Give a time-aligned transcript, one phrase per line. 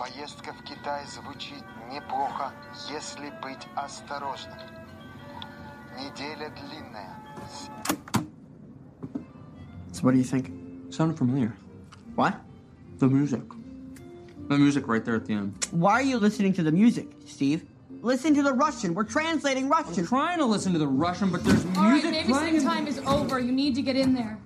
[0.00, 1.62] Поездка в Китай звучит
[1.92, 2.52] неплохо,
[2.90, 4.56] если быть осторожным.
[5.98, 7.16] Неделя длинная.
[9.92, 10.50] So what do you think?
[10.90, 11.52] Sounded familiar.
[12.16, 12.34] What?
[12.98, 13.42] The music.
[14.48, 15.66] The music right there at the end.
[15.70, 17.66] Why are you listening to the music, Steve?
[18.00, 18.94] Listen to the Russian.
[18.94, 20.00] We're translating Russian.
[20.00, 22.54] I'm trying to listen to the Russian, but there's All right, music playing.
[22.56, 23.38] babysitting time is over.
[23.38, 24.38] You need to get in there.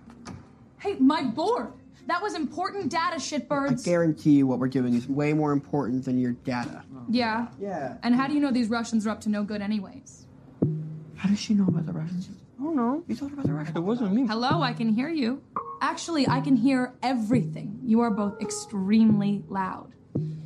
[0.80, 1.68] Hey, my board.
[2.09, 3.81] That was important data, shitbirds.
[3.81, 6.83] I guarantee you what we're doing is way more important than your data.
[7.07, 7.49] Yeah.
[7.59, 7.97] Yeah.
[8.01, 10.25] And how do you know these Russians are up to no good, anyways?
[11.17, 12.29] How does she know about the Russians?
[12.59, 13.77] Oh no, you thought about the Russians.
[13.77, 14.25] It wasn't me.
[14.25, 15.43] Hello, I can hear you.
[15.81, 17.79] Actually, I can hear everything.
[17.83, 19.93] You are both extremely loud.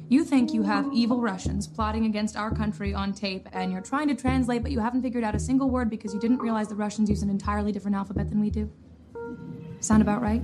[0.10, 4.10] You think you have evil Russians plotting against our country on tape, and you're trying
[4.10, 6.76] to translate, but you haven't figured out a single word because you didn't realize the
[6.76, 8.70] Russians use an entirely different alphabet than we do.
[9.80, 10.44] Sound about right?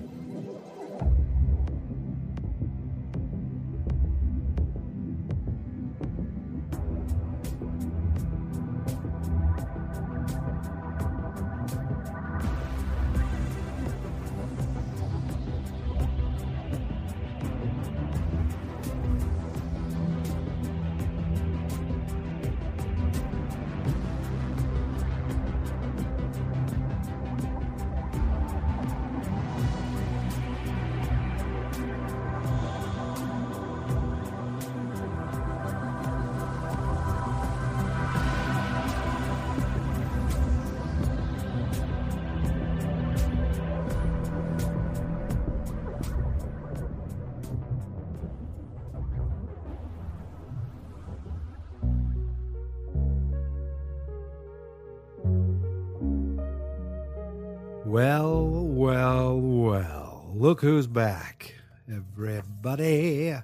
[60.50, 61.54] Look who's back,
[61.88, 63.36] everybody.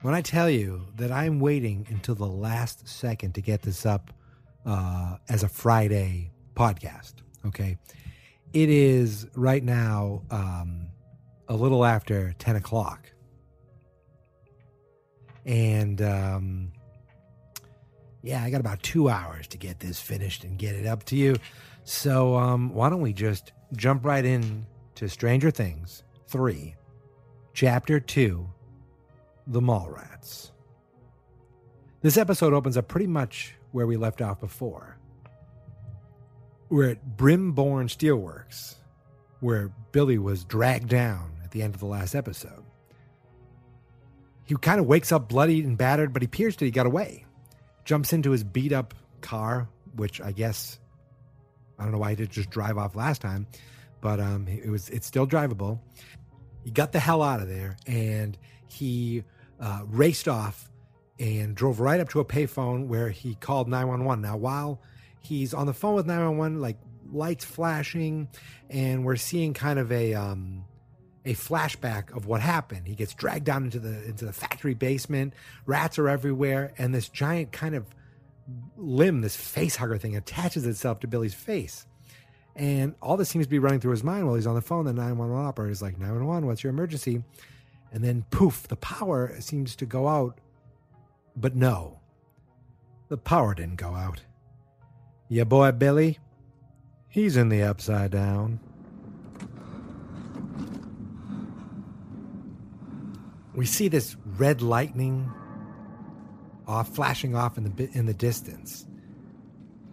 [0.00, 4.10] When I tell you that I'm waiting until the last second to get this up
[4.64, 7.76] uh, as a Friday podcast, okay?
[8.54, 10.86] It is right now um,
[11.46, 13.06] a little after 10 o'clock.
[15.44, 16.72] And um,
[18.22, 21.16] yeah, I got about two hours to get this finished and get it up to
[21.16, 21.36] you.
[21.84, 24.64] So um, why don't we just jump right in
[24.94, 26.03] to Stranger Things
[26.34, 26.74] 3,
[27.52, 28.44] Chapter 2
[29.46, 30.50] The Mallrats.
[32.00, 34.98] This episode opens up pretty much where we left off before.
[36.70, 38.74] We're at Brimborn Steelworks,
[39.38, 42.64] where Billy was dragged down at the end of the last episode.
[44.44, 47.26] He kind of wakes up bloodied and battered, but he appears that he got away.
[47.84, 50.80] Jumps into his beat up car, which I guess
[51.78, 53.46] I don't know why he didn't just drive off last time,
[54.00, 55.78] but um, it was it's still drivable.
[56.64, 58.36] He got the hell out of there and
[58.66, 59.24] he
[59.60, 60.70] uh, raced off
[61.18, 64.22] and drove right up to a payphone where he called 911.
[64.22, 64.80] Now, while
[65.20, 66.78] he's on the phone with 911, like
[67.12, 68.28] lights flashing,
[68.68, 70.64] and we're seeing kind of a um,
[71.24, 72.86] a flashback of what happened.
[72.86, 75.34] He gets dragged down into the into the factory basement.
[75.66, 77.86] Rats are everywhere, and this giant kind of
[78.76, 81.86] limb, this face hugger thing, attaches itself to Billy's face.
[82.56, 84.84] And all this seems to be running through his mind while he's on the phone.
[84.84, 87.24] The 911 operator is like, 911, what's your emergency?
[87.92, 90.38] And then poof, the power seems to go out.
[91.36, 91.98] But no,
[93.08, 94.22] the power didn't go out.
[95.28, 96.18] Your boy Billy,
[97.08, 98.60] he's in the upside down.
[103.54, 105.32] We see this red lightning
[106.66, 108.86] off flashing off in the in the distance.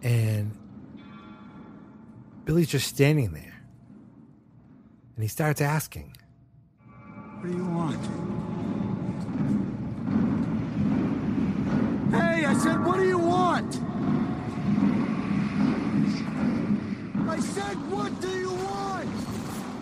[0.02, 0.56] And
[2.44, 3.62] Billy's just standing there.
[5.14, 6.16] And he starts asking,
[7.40, 8.06] What do you want?
[12.12, 13.74] Hey, I said, what do you want?
[17.28, 19.08] I said, what do you want?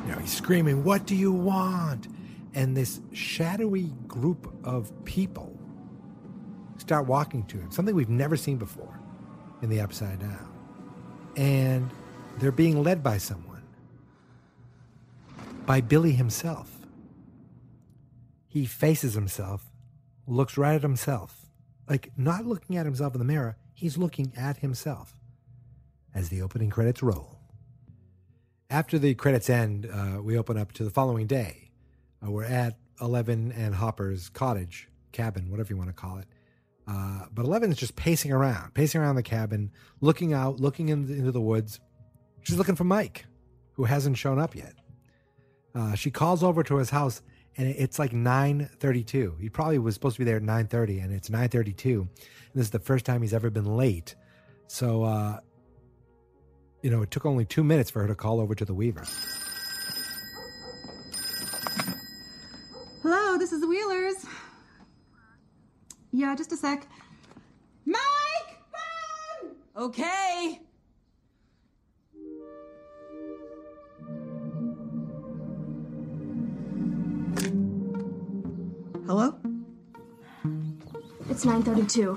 [0.07, 2.09] you know, he's screaming, "What do you want?"
[2.55, 5.57] And this shadowy group of people
[6.79, 8.99] start walking to him, something we've never seen before
[9.63, 10.49] in the Upside Down.
[11.37, 11.91] And
[12.41, 13.63] they're being led by someone,
[15.67, 16.79] by Billy himself.
[18.49, 19.71] He faces himself
[20.27, 21.47] looks right at himself.
[21.89, 25.17] Like, not looking at himself in the mirror, he's looking at himself
[26.15, 27.39] as the opening credits roll.
[28.69, 31.73] After the credits end, uh, we open up to the following day.
[32.25, 36.27] Uh, we're at Eleven and Hopper's cottage, cabin, whatever you want to call it.
[36.87, 41.09] Uh, but Eleven is just pacing around, pacing around the cabin, looking out, looking in,
[41.11, 41.81] into the woods.
[42.43, 43.27] She's looking for Mike,
[43.73, 44.75] who hasn't shown up yet.
[45.75, 47.23] Uh, she calls over to his house,
[47.57, 49.39] and it's like 9:32.
[49.41, 52.01] He probably was supposed to be there at 9:30, and it's 9:32.
[52.01, 52.09] And
[52.55, 54.15] this is the first time he's ever been late.
[54.67, 55.41] So, uh,
[56.83, 59.05] you know, it took only two minutes for her to call over to the Weaver.
[63.03, 64.27] Hello, this is the Wheelers.
[66.13, 66.87] Yeah, just a sec.
[67.85, 67.99] Mike!
[68.73, 69.57] Phone!
[69.77, 70.61] Okay.
[79.11, 79.35] Hello?
[81.29, 82.17] It's 9:32.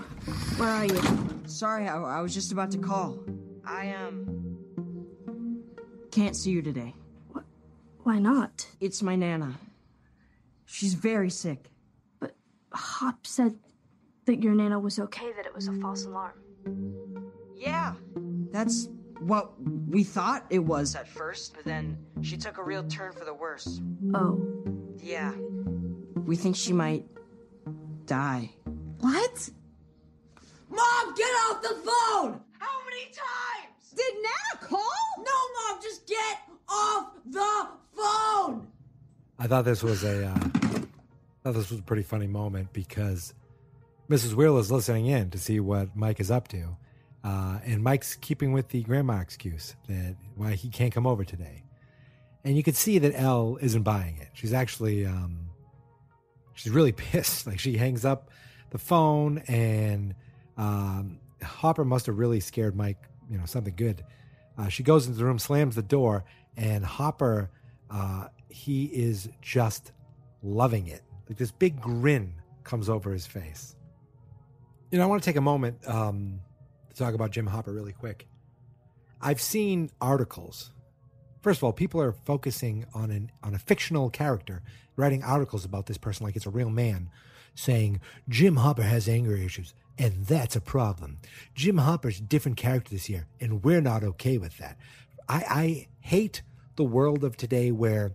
[0.60, 1.01] Where are you?
[1.48, 3.18] Sorry, I, I was just about to call.
[3.66, 5.63] I um
[6.12, 6.94] can't see you today.
[8.04, 8.68] Why not?
[8.80, 9.56] It's my nana.
[10.68, 11.72] She's very sick.
[12.19, 12.36] But
[12.74, 13.57] Hop said
[14.25, 16.44] that your nana was okay, that it was a false alarm.
[17.56, 17.96] Yeah,
[18.51, 18.88] that's
[19.18, 19.54] what
[19.89, 23.34] we thought it was at first, but then she took a real turn for the
[23.34, 23.81] worse.
[24.13, 24.46] Oh.
[25.00, 25.34] Yeah.
[26.25, 27.06] We think she might
[28.06, 28.50] die.
[29.00, 29.50] What?
[30.70, 32.40] Mom, get off the phone!
[32.58, 33.92] How many times?
[33.96, 34.90] Did Nana call?
[35.20, 36.40] No, Mom, just get
[36.70, 38.68] off the phone!
[39.38, 40.80] I thought this was a, uh, I
[41.44, 43.34] thought this was a pretty funny moment because
[44.10, 44.34] Mrs.
[44.34, 46.78] Wheel is listening in to see what Mike is up to,
[47.24, 51.64] uh, and Mike's keeping with the grandma excuse that why he can't come over today,
[52.46, 54.30] and you could see that El isn't buying it.
[54.34, 55.50] She's actually, um,
[56.53, 57.47] she's really pissed.
[57.53, 58.29] Like she hangs up
[58.69, 60.15] the phone, and
[60.57, 62.97] um, Hopper must have really scared Mike,
[63.29, 64.03] you know, something good.
[64.57, 66.23] Uh, she goes into the room, slams the door,
[66.55, 67.50] and Hopper,
[67.89, 69.91] uh, he is just
[70.41, 71.01] loving it.
[71.27, 72.33] Like this big grin
[72.63, 73.75] comes over his face.
[74.91, 76.39] You know, I want to take a moment um,
[76.89, 78.27] to talk about Jim Hopper really quick.
[79.21, 80.71] I've seen articles.
[81.44, 84.62] First of all, people are focusing on an on a fictional character,
[84.95, 87.10] writing articles about this person like it's a real man,
[87.54, 88.00] saying
[88.30, 91.18] Jim Hopper has anger issues, and that's a problem.
[91.54, 94.78] Jim Hopper's a different character this year, and we're not okay with that.
[95.28, 96.44] I, I hate
[96.78, 98.13] the world of today where,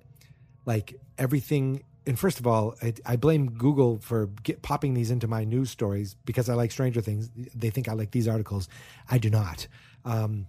[0.65, 1.85] like, everything.
[2.07, 5.71] And first of all, I, I blame Google for get, popping these into my news
[5.71, 7.29] stories because I like Stranger Things.
[7.55, 8.71] They think I like these articles.
[9.11, 9.67] I do not.
[10.07, 10.47] Um,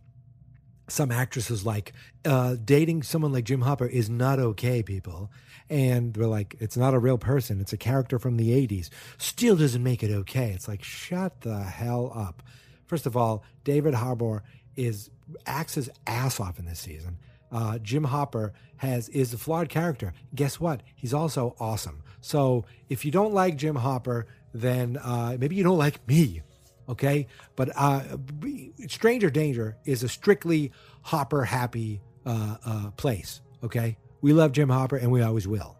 [0.90, 1.94] some actresses like
[2.26, 5.32] uh, dating someone like Jim Hopper is not okay, people.
[5.70, 7.62] And they're like, it's not a real person.
[7.62, 8.90] It's a character from the 80s.
[9.18, 10.52] Still doesn't make it okay.
[10.52, 12.42] It's like, shut the hell up.
[12.88, 14.44] First of all, David Harbour
[14.76, 15.12] is
[15.46, 17.18] acts his ass off in this season.
[17.52, 20.14] Uh, Jim Hopper has is a flawed character.
[20.34, 20.82] Guess what?
[20.96, 22.02] He's also awesome.
[22.22, 26.42] So if you don't like Jim Hopper, then uh, maybe you don't like me
[26.90, 27.28] okay?
[27.56, 28.04] But uh,
[28.88, 30.72] stranger danger is a strictly
[31.02, 33.98] hopper happy uh, uh, place okay?
[34.22, 35.78] We love jim hopper and we always will.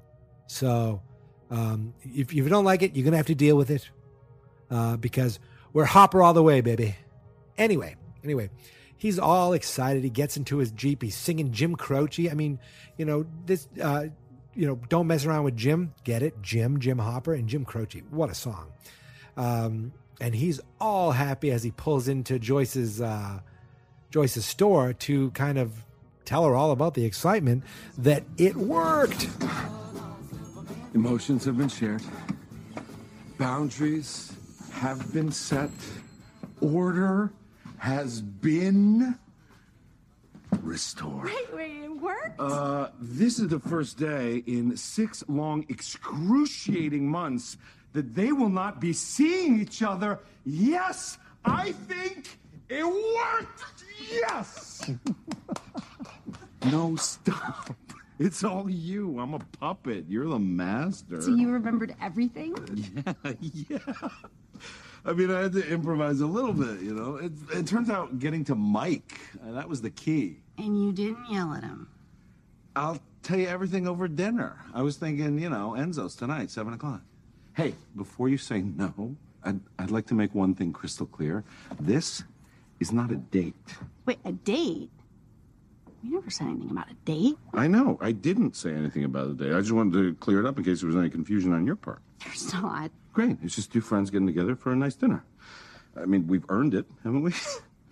[0.48, 1.02] So
[1.52, 3.90] um, if, if you don't like it you're gonna have to deal with it
[4.72, 5.40] uh, because
[5.74, 6.96] we're hopper all the way baby.
[7.58, 8.50] Anyway anyway
[8.98, 10.04] he's all excited.
[10.04, 11.02] He gets into his jeep.
[11.02, 12.30] He's singing jim croce.
[12.30, 12.60] I mean
[12.98, 14.06] you know this uh,
[14.56, 15.94] you know don't mess around with jim.
[16.04, 16.42] Get it?
[16.42, 18.02] Jim jim hopper and jim croce.
[18.10, 18.72] What a song.
[19.38, 23.40] Um, and he's all happy as he pulls into Joyce's uh,
[24.12, 25.86] Joyce's store to kind of
[26.26, 27.64] tell her all about the excitement
[27.98, 29.30] that it worked.
[30.94, 32.02] Emotions have been shared.
[33.38, 34.34] Boundaries
[34.74, 35.70] have been set.
[36.62, 37.32] Order
[37.78, 39.18] has been
[40.62, 41.26] restored.
[41.26, 42.40] Wait, wait, it worked?
[42.40, 47.58] Uh, this is the first day in six long, excruciating months
[47.94, 50.20] that they will not be seeing each other.
[50.46, 52.38] Yes, I think
[52.70, 53.64] it worked.
[54.12, 54.90] Yes.
[56.72, 57.76] no, stop.
[58.20, 59.20] It's all you.
[59.20, 60.06] I'm a puppet.
[60.10, 61.22] You're the master.
[61.22, 62.56] So you remembered everything?
[63.24, 64.10] Yeah, yeah.
[65.06, 67.16] I mean, I had to improvise a little bit, you know.
[67.16, 70.38] It, it turns out getting to Mike, uh, that was the key.
[70.58, 71.88] And you didn't yell at him.
[72.76, 74.60] I'll tell you everything over dinner.
[74.74, 77.02] I was thinking, you know, Enzo's tonight, 7 o'clock.
[77.54, 81.44] Hey, before you say no, I'd, I'd like to make one thing crystal clear.
[81.80, 82.24] This
[82.80, 83.56] is not a date.
[84.06, 84.90] Wait, a date?
[86.04, 87.38] We never said anything about a date.
[87.54, 87.98] I know.
[88.02, 89.54] I didn't say anything about a date.
[89.54, 91.76] I just wanted to clear it up in case there was any confusion on your
[91.76, 92.00] part.
[92.24, 92.92] There's not.
[93.20, 93.38] Of great.
[93.44, 95.26] It's just two friends getting together for a nice dinner.
[96.00, 97.34] I mean, we've earned it, haven't we?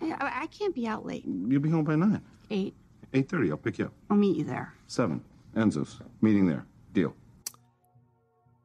[0.00, 1.24] I, I can't be out late.
[1.26, 2.22] You'll be home by nine.
[2.50, 2.74] Eight.
[3.12, 3.50] Eight thirty.
[3.50, 3.92] I'll pick you up.
[4.08, 4.72] I'll meet you there.
[4.86, 5.22] Seven.
[5.54, 6.64] Enzo's meeting there.
[6.94, 7.14] Deal.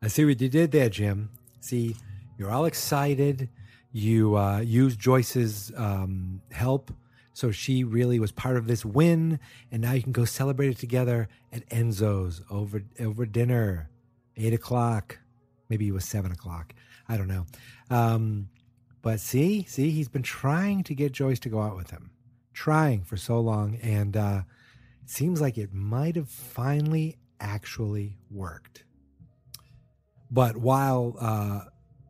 [0.01, 1.29] I see what you did there, Jim.
[1.59, 1.95] See,
[2.37, 3.49] you're all excited.
[3.91, 6.91] You uh, used Joyce's um, help,
[7.33, 9.39] so she really was part of this win,
[9.71, 13.89] and now you can go celebrate it together at Enzo's over over dinner,
[14.37, 15.19] eight o'clock.
[15.69, 16.73] Maybe it was seven o'clock.
[17.07, 17.45] I don't know.
[17.89, 18.49] Um,
[19.01, 22.11] but see, see, he's been trying to get Joyce to go out with him,
[22.53, 24.41] trying for so long, and uh,
[25.03, 28.85] it seems like it might have finally actually worked.
[30.31, 31.61] But while uh,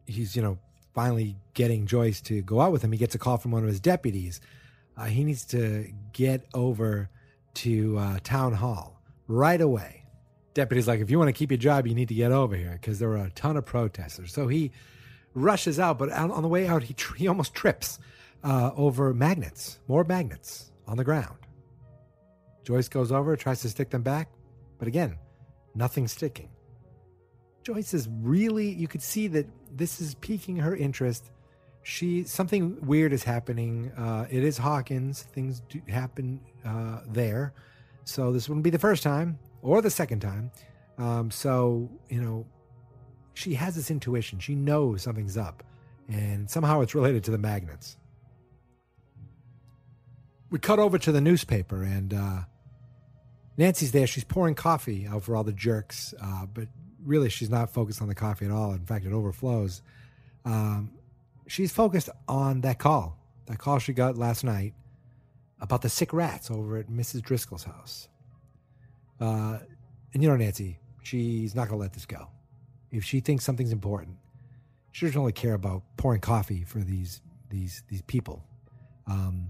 [0.06, 0.60] he's, you know,
[0.94, 3.70] finally getting Joyce to go out with him, he gets a call from one of
[3.70, 4.40] his deputies.
[4.96, 7.10] Uh, he needs to get over
[7.56, 10.03] to uh, town hall right away.
[10.54, 12.78] Deputy's like, if you want to keep your job, you need to get over here
[12.80, 14.32] because there are a ton of protesters.
[14.32, 14.72] So he
[15.34, 18.00] rushes out, but on, on the way out, he, tr- he almost trips
[18.44, 21.38] uh, over magnets, more magnets on the ground.
[22.64, 24.30] Joyce goes over, tries to stick them back,
[24.78, 25.18] but again,
[25.76, 26.50] nothing sticking.
[27.64, 31.32] Joyce is really, you could see that this is piquing her interest.
[31.82, 33.92] She, something weird is happening.
[33.98, 35.24] Uh, it is Hawkins.
[35.24, 37.54] Things do happen uh, there.
[38.06, 40.52] So this wouldn't be the first time or the second time.
[41.00, 42.46] Um, so, you know,
[43.34, 44.40] she has this intuition.
[44.40, 45.64] She knows something's up,
[46.08, 47.98] and somehow it's related to the magnets.
[50.52, 52.42] We cut over to the newspaper, and uh,
[53.58, 54.06] Nancy's there.
[54.06, 56.68] She's pouring coffee out for all the jerks, uh, but
[57.04, 58.74] really, she's not focused on the coffee at all.
[58.74, 59.82] In fact, it overflows.
[60.46, 60.92] Um,
[61.48, 63.18] she's focused on that call,
[63.48, 64.74] that call she got last night
[65.60, 67.24] about the sick rats over at Mrs.
[67.24, 68.10] Driscoll's house.
[69.20, 69.60] Uh,
[70.14, 72.28] and you know, Nancy, she's not going to let this go.
[72.92, 74.18] If she thinks something's important,
[74.92, 78.44] she doesn't only care about pouring coffee for these these these people.
[79.08, 79.50] Um,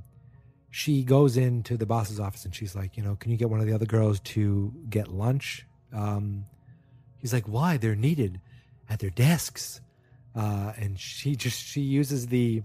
[0.72, 3.60] she goes into the boss's office and she's like, you know, can you get one
[3.60, 5.68] of the other girls to get lunch?
[5.94, 6.46] Um,
[7.20, 7.78] he's like, why?
[7.78, 8.42] They're needed
[8.90, 9.82] at their desks.
[10.36, 12.64] Uh, and she just she uses the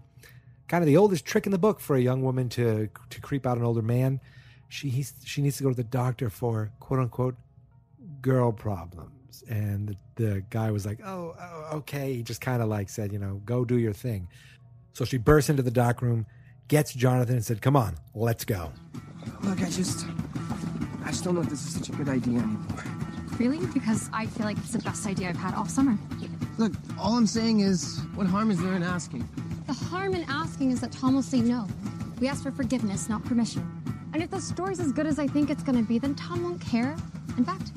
[0.69, 3.47] kind of the oldest trick in the book for a young woman to to creep
[3.47, 4.21] out an older man.
[4.68, 7.37] She he's, she needs to go to the doctor for quote unquote
[8.20, 9.42] girl problems.
[9.48, 12.14] And the, the guy was like, oh, oh okay.
[12.14, 14.28] He just kind of like said, you know, go do your thing.
[14.92, 16.26] So she bursts into the doc room,
[16.66, 18.72] gets Jonathan, and said, come on, let's go.
[19.42, 20.06] Look, I just.
[21.04, 22.84] I just don't know if this is such a good idea anymore.
[23.38, 23.64] Really?
[23.72, 25.96] Because I feel like it's the best idea I've had all summer.
[26.58, 29.26] Look, all I'm saying is, what harm is there in asking?
[29.66, 31.66] The harm in asking is that Tom will say no.
[32.20, 33.64] We asked for forgiveness, not permission.
[34.12, 36.60] And if the story's as good as I think it's gonna be, then Tom won't
[36.60, 36.96] care.
[37.37, 37.70] In fact,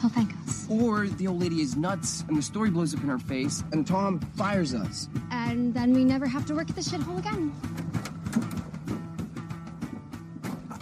[0.00, 0.66] he'll thank us.
[0.70, 3.86] Or the old lady is nuts and the story blows up in her face and
[3.86, 5.08] Tom fires us.
[5.30, 7.52] And then we never have to work at the shithole again.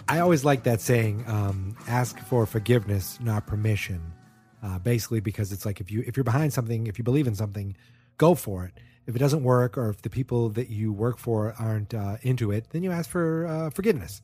[0.07, 4.13] I always like that saying, um, ask for forgiveness, not permission.
[4.61, 7.35] Uh, basically, because it's like if you if you're behind something, if you believe in
[7.35, 7.75] something,
[8.17, 8.73] go for it.
[9.05, 12.51] If it doesn't work, or if the people that you work for aren't uh, into
[12.51, 14.21] it, then you ask for uh, forgiveness.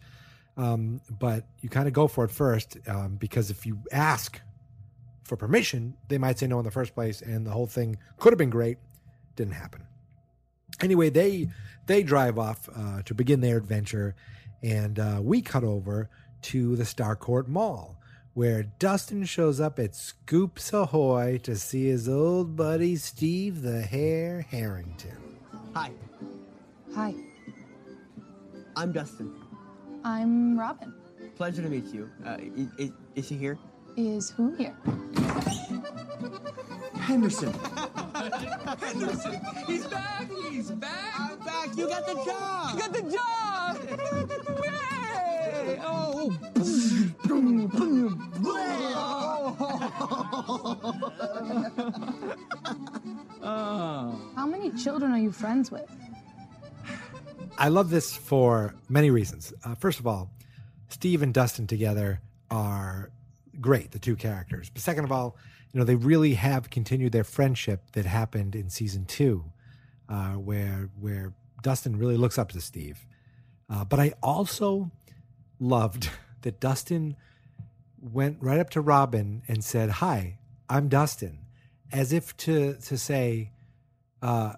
[0.55, 4.41] Um, but you kind of go for it first, um, because if you ask
[5.23, 8.33] for permission, they might say no in the first place, and the whole thing could
[8.33, 8.77] have been great,
[9.35, 9.83] didn't happen.
[10.81, 11.49] Anyway, they
[11.87, 14.15] they drive off uh, to begin their adventure,
[14.63, 16.09] and uh, we cut over
[16.41, 17.98] to the Starcourt Mall,
[18.39, 24.45] where Dustin shows up at Scoops Ahoy to see his old buddy Steve the Hair
[24.49, 25.17] Harrington.
[25.75, 25.91] Hi,
[26.95, 27.13] Hi,
[28.77, 29.35] I'm Dustin.
[30.05, 30.93] I'm Robin.
[31.35, 32.09] Pleasure to meet you.
[32.25, 33.57] Uh, is, is, is he here?
[33.97, 34.77] Is who here?
[36.95, 37.53] Henderson.
[38.79, 40.29] Henderson, he's back!
[40.49, 41.19] He's back!
[41.19, 41.75] I'm back!
[41.75, 42.73] You got the job!
[42.73, 44.85] You got the job!
[54.35, 55.89] How many children are you friends with?
[57.57, 59.53] I love this for many reasons.
[59.63, 60.31] Uh, first of all,
[60.89, 63.11] Steve and Dustin together are
[63.59, 64.69] great, the two characters.
[64.69, 65.35] But second of all,
[65.73, 69.43] you know, they really have continued their friendship that happened in season two,
[70.07, 73.05] uh, where where Dustin really looks up to Steve.
[73.69, 74.89] Uh, but I also
[75.59, 76.09] loved
[76.41, 77.15] that Dustin
[78.01, 80.39] went right up to Robin and said, "Hi,
[80.69, 81.39] I'm Dustin,"
[81.91, 83.51] as if to to say,
[84.21, 84.53] uh,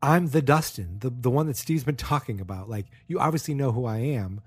[0.00, 2.68] "I'm the Dustin, the the one that Steve's been talking about.
[2.68, 4.40] Like, you obviously know who I am.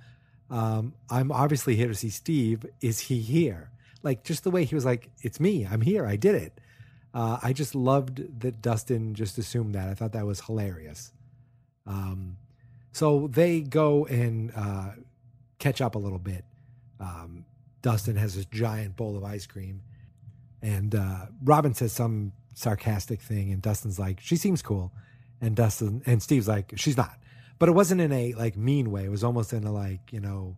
[0.50, 2.66] Um, I'm obviously here to see Steve.
[2.82, 3.72] Is he here?"
[4.04, 5.66] Like just the way he was like, "It's me.
[5.66, 6.06] I'm here.
[6.06, 6.62] I did it."
[7.14, 9.88] Uh, I just loved that Dustin just assumed that.
[9.88, 11.14] I thought that was hilarious.
[11.88, 12.36] Um,
[12.92, 14.92] so they go and uh,
[15.60, 16.46] catch up a little bit.
[17.00, 17.46] Um,
[17.82, 19.82] Dustin has this giant bowl of ice cream,
[20.62, 24.92] and uh, Robin says some sarcastic thing, and Dustin's like, "She seems cool,"
[25.42, 27.20] and Dustin and Steve's like, "She's not,"
[27.60, 29.06] but it wasn't in a like mean way.
[29.06, 30.58] It was almost in a like you know,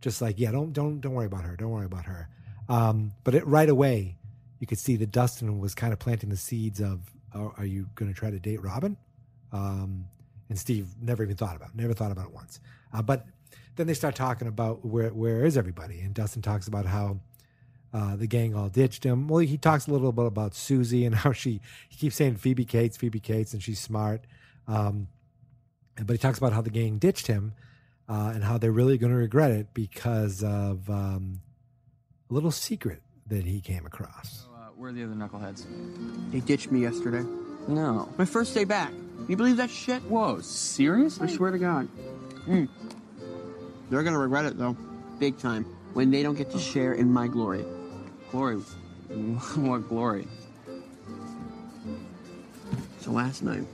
[0.00, 2.28] just like yeah, don't don't don't worry about her, don't worry about her.
[2.68, 4.16] Um, but it right away,
[4.58, 7.00] you could see that Dustin was kind of planting the seeds of,
[7.34, 8.96] "Are, are you going to try to date Robin?"
[9.52, 10.06] Um,
[10.48, 12.60] and Steve never even thought about, it, never thought about it once.
[12.92, 13.26] Uh, but
[13.76, 17.20] then they start talking about where where is everybody, and Dustin talks about how
[17.92, 19.28] uh, the gang all ditched him.
[19.28, 22.64] Well, he talks a little bit about Susie and how she he keeps saying Phoebe
[22.64, 24.22] Cates, Phoebe Cates, and she's smart.
[24.66, 25.08] Um,
[25.96, 27.54] but he talks about how the gang ditched him
[28.08, 31.40] uh, and how they're really going to regret it because of um,
[32.28, 34.46] a little secret that he came across.
[34.52, 35.64] Uh, where are the other knuckleheads?
[36.32, 37.24] They ditched me yesterday.
[37.68, 38.08] No.
[38.18, 38.92] My first day back.
[39.28, 40.02] You believe that shit?
[40.02, 41.28] Whoa, seriously?
[41.28, 41.88] I swear to God.
[42.46, 42.68] Mm.
[43.94, 44.76] They're gonna regret it though,
[45.20, 47.64] big time, when they don't get to share in my glory.
[48.32, 48.56] Glory?
[49.54, 50.26] what glory?
[52.98, 53.64] So last night,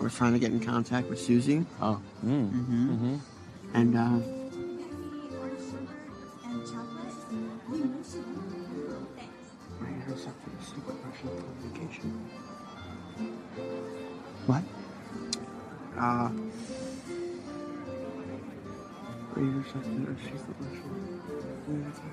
[0.00, 1.66] I was trying to get in contact with Susie.
[1.82, 2.00] Oh.
[2.24, 2.48] Mm.
[2.48, 2.90] Mm-hmm.
[2.90, 3.16] Mm-hmm.
[3.74, 4.41] And uh,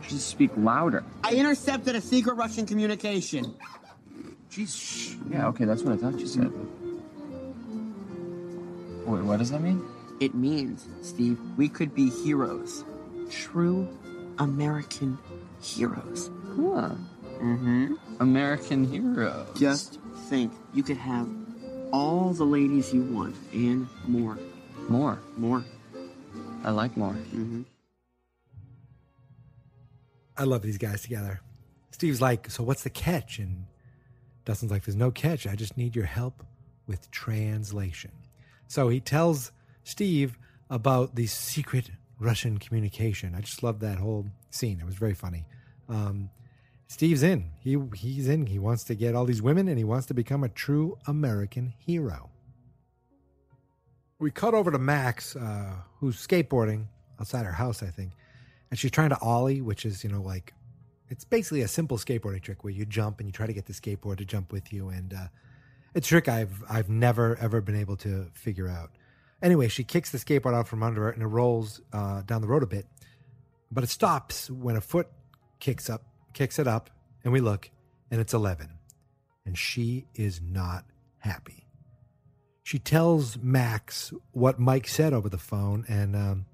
[0.08, 1.04] Just speak louder.
[1.24, 3.56] I intercepted a secret Russian communication.
[4.52, 4.76] Jeez.
[4.76, 5.16] Shh.
[5.30, 6.52] Yeah, okay, that's what I thought you said.
[9.06, 9.84] Wait, what does that mean?
[10.20, 12.84] It means, Steve, we could be heroes.
[13.30, 13.88] True
[14.38, 15.18] American
[15.62, 16.30] heroes.
[16.56, 16.96] Huh.
[17.40, 17.94] Mm-hmm.
[18.20, 19.48] American hero.
[19.56, 21.28] Just think, you could have
[21.92, 24.38] all the ladies you want and more.
[24.90, 25.20] More.
[25.38, 25.64] More.
[26.64, 27.14] I like more.
[27.14, 27.62] Mm-hmm.
[30.40, 31.42] I love these guys together.
[31.92, 33.40] Steve's like, so what's the catch?
[33.40, 33.66] And
[34.46, 35.46] Dustin's like, there's no catch.
[35.46, 36.44] I just need your help
[36.88, 38.12] with translation.
[38.68, 39.52] So he tells
[39.84, 40.38] Steve
[40.70, 43.36] about the secret Russian communication.
[43.36, 44.80] I just love that whole scene.
[44.80, 45.46] It was very funny.
[45.90, 46.30] Um,
[46.88, 47.52] Steve's in.
[47.60, 48.46] He he's in.
[48.48, 51.74] He wants to get all these women, and he wants to become a true American
[51.78, 52.30] hero.
[54.20, 56.86] We cut over to Max, uh, who's skateboarding
[57.20, 58.14] outside her house, I think,
[58.70, 60.54] and she's trying to ollie, which is you know like
[61.10, 63.74] it's basically a simple skateboarding trick where you jump and you try to get the
[63.74, 65.28] skateboard to jump with you, and uh,
[65.94, 68.92] it's a trick I've I've never ever been able to figure out.
[69.42, 72.48] Anyway, she kicks the skateboard out from under her and it rolls uh, down the
[72.48, 72.86] road a bit,
[73.72, 75.08] but it stops when a foot
[75.60, 76.04] kicks up,
[76.34, 76.90] kicks it up,
[77.24, 77.70] and we look,
[78.12, 78.70] and it's Eleven,
[79.46, 80.84] and she is not
[81.20, 81.66] happy.
[82.64, 86.46] She tells Max what Mike said over the phone, and um,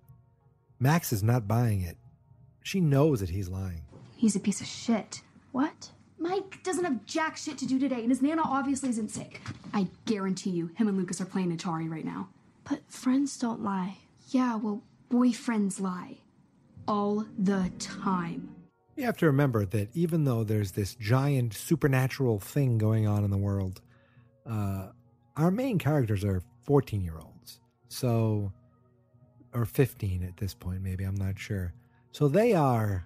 [0.80, 1.98] Max is not buying it.
[2.66, 3.84] She knows that he's lying.
[4.18, 5.22] He's a piece of shit.
[5.52, 5.92] What?
[6.18, 9.40] Mike doesn't have jack shit to do today, and his Nana obviously isn't sick.
[9.72, 12.28] I guarantee you, him and Lucas are playing Atari right now.
[12.68, 13.98] But friends don't lie.
[14.30, 16.18] Yeah, well, boyfriends lie.
[16.88, 18.56] All the time.
[18.96, 23.30] You have to remember that even though there's this giant supernatural thing going on in
[23.30, 23.80] the world,
[24.50, 24.88] uh,
[25.38, 27.60] our main characters are 14 year olds.
[27.90, 28.52] So,
[29.54, 31.76] or 15 at this point, maybe, I'm not sure.
[32.16, 33.06] So they are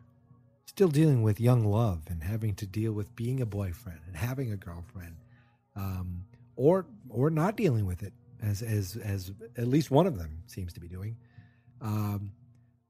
[0.68, 4.52] still dealing with young love and having to deal with being a boyfriend and having
[4.52, 5.16] a girlfriend,
[5.76, 10.44] um, or or not dealing with it, as as as at least one of them
[10.46, 11.18] seems to be doing.
[11.82, 12.34] Um,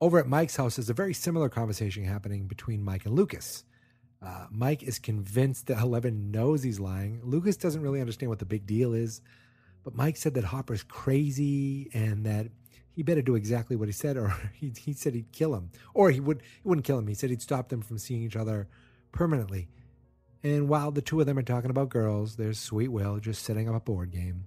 [0.02, 3.64] over at Mike's house, there's a very similar conversation happening between Mike and Lucas.
[4.22, 7.22] Uh, Mike is convinced that Eleven knows he's lying.
[7.24, 9.22] Lucas doesn't really understand what the big deal is,
[9.86, 12.48] but Mike said that Hopper's crazy and that
[13.00, 16.12] he better do exactly what he said, or he, he said he'd kill him, or
[16.12, 17.08] he would he wouldn't kill him.
[17.08, 18.68] He said he'd stop them from seeing each other
[19.14, 19.70] permanently.
[20.44, 23.70] And while the two of them are talking about girls, there's Sweet Will just setting
[23.70, 24.44] up a board game.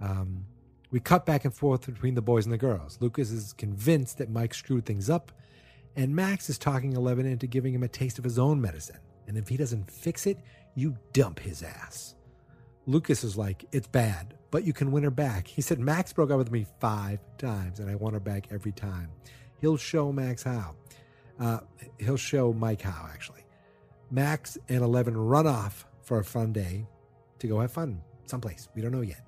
[0.00, 0.46] Um,
[0.92, 2.96] we cut back and forth between the boys and the girls.
[3.00, 5.32] Lucas is convinced that Mike screwed things up,
[5.96, 9.00] and Max is talking Eleven into giving him a taste of his own medicine.
[9.26, 10.38] And if he doesn't fix it,
[10.76, 12.14] you dump his ass.
[12.86, 15.48] Lucas is like, It's bad, but you can win her back.
[15.48, 18.70] He said, Max broke up with me five times, and I want her back every
[18.70, 19.10] time.
[19.60, 20.76] He'll show Max how.
[21.40, 21.58] Uh,
[21.98, 23.44] he'll show Mike how, actually.
[24.12, 26.86] Max and Eleven run off for a fun day
[27.40, 28.68] to go have fun someplace.
[28.76, 29.26] We don't know yet.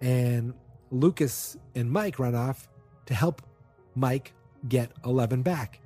[0.00, 0.54] And
[0.90, 2.66] Lucas and Mike run off
[3.06, 3.42] to help
[3.94, 4.32] Mike
[4.68, 5.78] get Eleven back.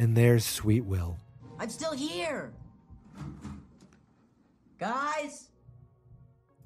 [0.00, 1.16] And there's Sweet Will.
[1.60, 2.52] I'm still here.
[4.80, 5.50] Guys?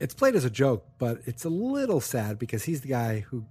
[0.00, 3.44] It's played as a joke, but it's a little sad because he's the guy who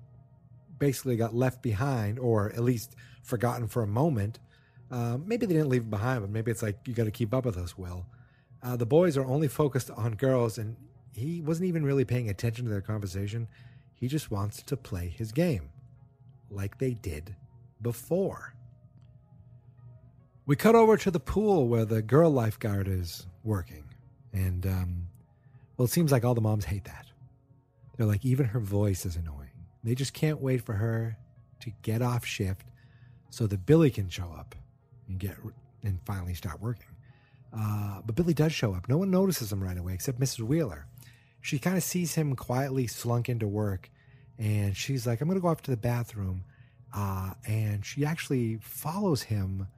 [0.80, 4.40] basically got left behind, or at least forgotten for a moment.
[4.90, 7.34] Uh, maybe they didn't leave him behind, but maybe it's like you got to keep
[7.34, 8.08] up with us, Will.
[8.64, 10.76] Uh, the boys are only focused on girls, and
[11.14, 13.48] he wasn't even really paying attention to their conversation.
[13.94, 15.70] He just wants to play his game,
[16.50, 17.36] like they did
[17.82, 18.56] before.
[20.48, 23.84] We cut over to the pool where the girl lifeguard is working,
[24.34, 25.09] and um,
[25.80, 27.06] well, it seems like all the moms hate that.
[27.96, 29.48] They're like, even her voice is annoying.
[29.82, 31.18] They just can't wait for her
[31.62, 32.66] to get off shift
[33.30, 34.56] so that Billy can show up
[35.08, 35.38] and get
[35.82, 36.90] and finally start working.
[37.58, 38.90] Uh, but Billy does show up.
[38.90, 40.42] No one notices him right away except Mrs.
[40.42, 40.86] Wheeler.
[41.40, 43.90] She kind of sees him quietly slunk into work,
[44.38, 46.44] and she's like, "I'm going to go off to the bathroom."
[46.94, 49.70] Uh, and she actually follows him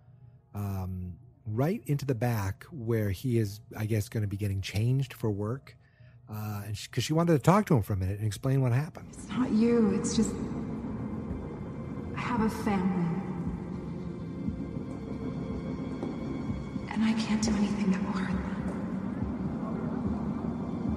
[0.56, 1.14] um,
[1.46, 5.30] right into the back where he is, I guess, going to be getting changed for
[5.30, 5.76] work.
[6.34, 8.72] Uh, because she, she wanted to talk to him for a minute and explain what
[8.72, 9.08] happened.
[9.12, 10.34] It's not you, it's just.
[12.16, 13.08] I have a family.
[16.90, 18.58] And I can't do anything that will hurt them.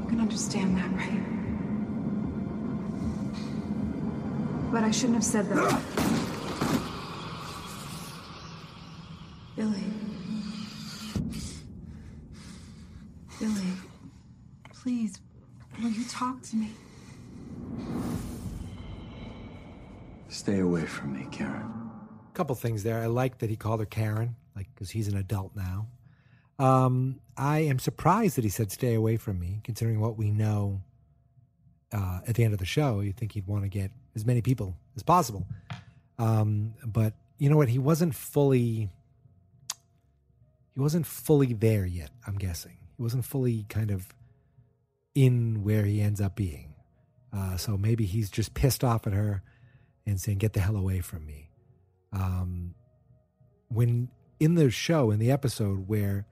[0.02, 1.22] You can understand that, right?
[4.72, 5.80] But I shouldn't have said that.
[9.56, 9.84] Billy.
[13.40, 13.73] Billy.
[14.84, 15.18] Please,
[15.82, 16.68] will you talk to me?
[20.28, 21.72] Stay away from me, Karen.
[22.30, 23.00] A couple things there.
[23.00, 25.86] I like that he called her Karen, like because he's an adult now.
[26.58, 30.82] Um, I am surprised that he said "stay away from me," considering what we know.
[31.90, 34.42] Uh, at the end of the show, you think he'd want to get as many
[34.42, 35.46] people as possible,
[36.18, 37.70] um, but you know what?
[37.70, 38.90] He wasn't fully.
[40.74, 42.10] He wasn't fully there yet.
[42.26, 44.12] I'm guessing he wasn't fully kind of
[45.14, 46.74] in where he ends up being.
[47.32, 49.42] Uh, so maybe he's just pissed off at her
[50.06, 51.50] and saying, "Get the hell away from me."
[52.12, 52.74] Um,
[53.68, 56.26] when in the show, in the episode where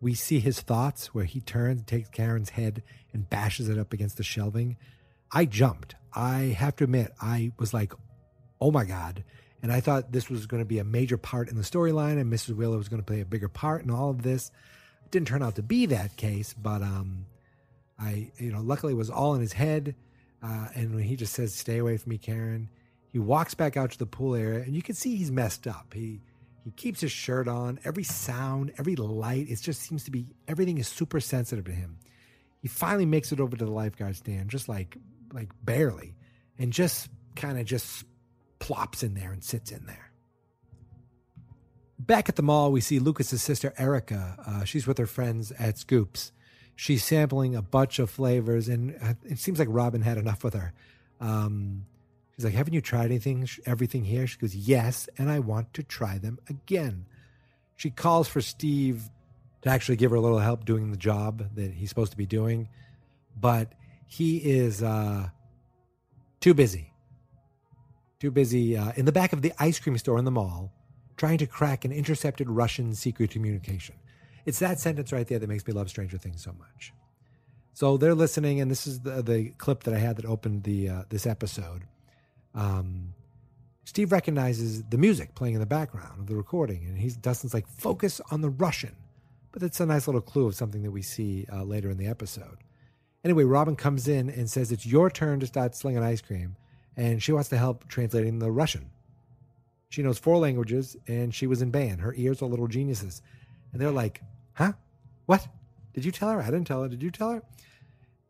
[0.00, 4.16] we see his thoughts, where he turns, takes Karen's head, and bashes it up against
[4.16, 4.76] the shelving,
[5.30, 5.94] I jumped.
[6.14, 7.92] I have to admit, I was like,
[8.60, 9.24] "Oh my god!"
[9.62, 12.32] And I thought this was going to be a major part in the storyline, and
[12.32, 12.56] Mrs.
[12.56, 14.50] Wheeler was going to play a bigger part in all of this.
[15.04, 17.26] It didn't turn out to be that case, but um,
[18.00, 19.94] I, you know, luckily it was all in his head.
[20.42, 22.70] Uh, and when he just says, "Stay away from me, Karen,"
[23.08, 25.92] he walks back out to the pool area, and you can see he's messed up.
[25.92, 26.22] He
[26.64, 27.78] he keeps his shirt on.
[27.84, 31.98] Every sound, every light, it just seems to be everything is super sensitive to him.
[32.60, 34.96] He finally makes it over to the lifeguard stand, just like
[35.32, 36.14] like barely,
[36.58, 38.04] and just kind of just
[38.58, 40.10] plops in there and sits in there.
[41.98, 44.36] Back at the mall, we see Lucas's sister Erica.
[44.46, 46.32] Uh, she's with her friends at Scoops.
[46.80, 50.54] She's sampling a bunch of flavors, and uh, it seems like Robin had enough with
[50.54, 50.72] her.
[51.20, 51.84] Um,
[52.34, 53.46] she's like, "Haven't you tried anything?
[53.66, 57.04] Everything here?" She goes, "Yes, and I want to try them again."
[57.76, 59.10] She calls for Steve
[59.60, 62.24] to actually give her a little help doing the job that he's supposed to be
[62.24, 62.70] doing,
[63.38, 63.74] but
[64.06, 65.28] he is uh,
[66.40, 66.94] too busy.
[68.20, 70.72] Too busy uh, in the back of the ice cream store in the mall,
[71.18, 73.96] trying to crack an intercepted Russian secret communication.
[74.46, 76.92] It's that sentence right there that makes me love Stranger Things so much.
[77.72, 80.88] So they're listening, and this is the, the clip that I had that opened the
[80.88, 81.82] uh, this episode.
[82.54, 83.14] Um,
[83.84, 87.66] Steve recognizes the music playing in the background of the recording, and he's Dustin's like,
[87.68, 88.96] "Focus on the Russian,"
[89.52, 92.06] but it's a nice little clue of something that we see uh, later in the
[92.06, 92.58] episode.
[93.24, 96.56] Anyway, Robin comes in and says it's your turn to start slinging ice cream,
[96.96, 98.90] and she wants to help translating the Russian.
[99.90, 102.00] She knows four languages, and she was in band.
[102.00, 103.22] Her ears are little geniuses,
[103.72, 104.22] and they're like,
[104.54, 104.72] "Huh?
[105.26, 105.46] What?
[105.94, 106.40] Did you tell her?
[106.40, 106.88] I didn't tell her.
[106.88, 107.42] Did you tell her?"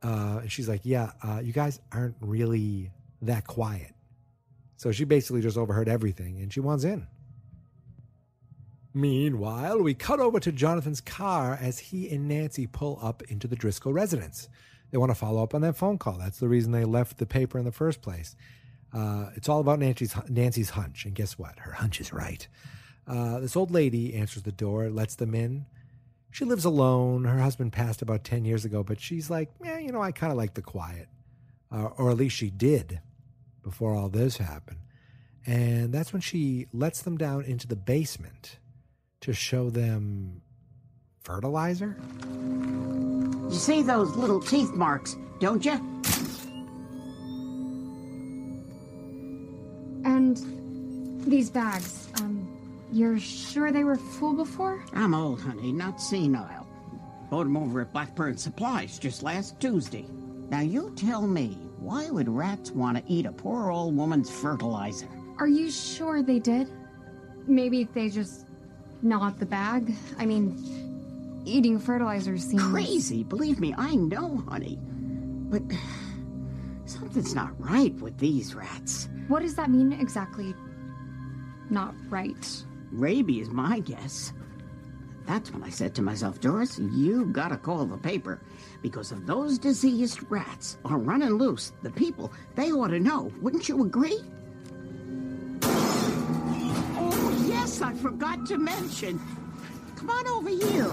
[0.02, 2.90] Uh, and she's like, "Yeah, uh, you guys aren't really
[3.22, 3.94] that quiet."
[4.76, 7.06] So she basically just overheard everything, and she wants in.
[8.92, 13.54] Meanwhile, we cut over to Jonathan's car as he and Nancy pull up into the
[13.54, 14.48] Driscoll residence.
[14.90, 16.14] They want to follow up on that phone call.
[16.14, 18.34] That's the reason they left the paper in the first place.
[18.92, 21.60] Uh, it's all about Nancy's Nancy's hunch, and guess what?
[21.60, 22.48] Her hunch is right.
[23.06, 25.66] Uh, this old lady answers the door, lets them in.
[26.30, 27.24] She lives alone.
[27.24, 30.30] Her husband passed about ten years ago, but she's like, yeah, you know, I kind
[30.30, 31.08] of like the quiet,
[31.72, 33.00] uh, or at least she did
[33.62, 34.78] before all this happened.
[35.46, 38.58] And that's when she lets them down into the basement
[39.22, 40.42] to show them
[41.22, 41.96] fertilizer.
[42.30, 45.72] You see those little teeth marks, don't you?
[50.04, 50.36] And
[51.26, 52.39] these bags, um,
[52.92, 54.84] you're sure they were full before?
[54.92, 56.66] I'm old, honey, not senile.
[57.30, 60.04] Bought them over at Blackburn Supplies just last Tuesday.
[60.50, 65.08] Now you tell me, why would rats want to eat a poor old woman's fertilizer?
[65.38, 66.68] Are you sure they did?
[67.46, 68.46] Maybe they just
[69.02, 69.94] gnawed the bag?
[70.18, 72.62] I mean, eating fertilizer seems.
[72.62, 74.78] Crazy, believe me, I know, honey.
[74.82, 75.62] But
[76.84, 79.08] something's not right with these rats.
[79.28, 80.54] What does that mean exactly?
[81.70, 82.64] Not right.
[82.92, 84.32] Rabies, my guess.
[85.26, 88.40] That's when I said to myself, Doris, you gotta call the paper.
[88.82, 93.30] Because if those diseased rats are running loose, the people, they ought to know.
[93.40, 94.18] Wouldn't you agree?
[95.62, 99.20] Oh, yes, I forgot to mention.
[99.94, 100.90] Come on over here.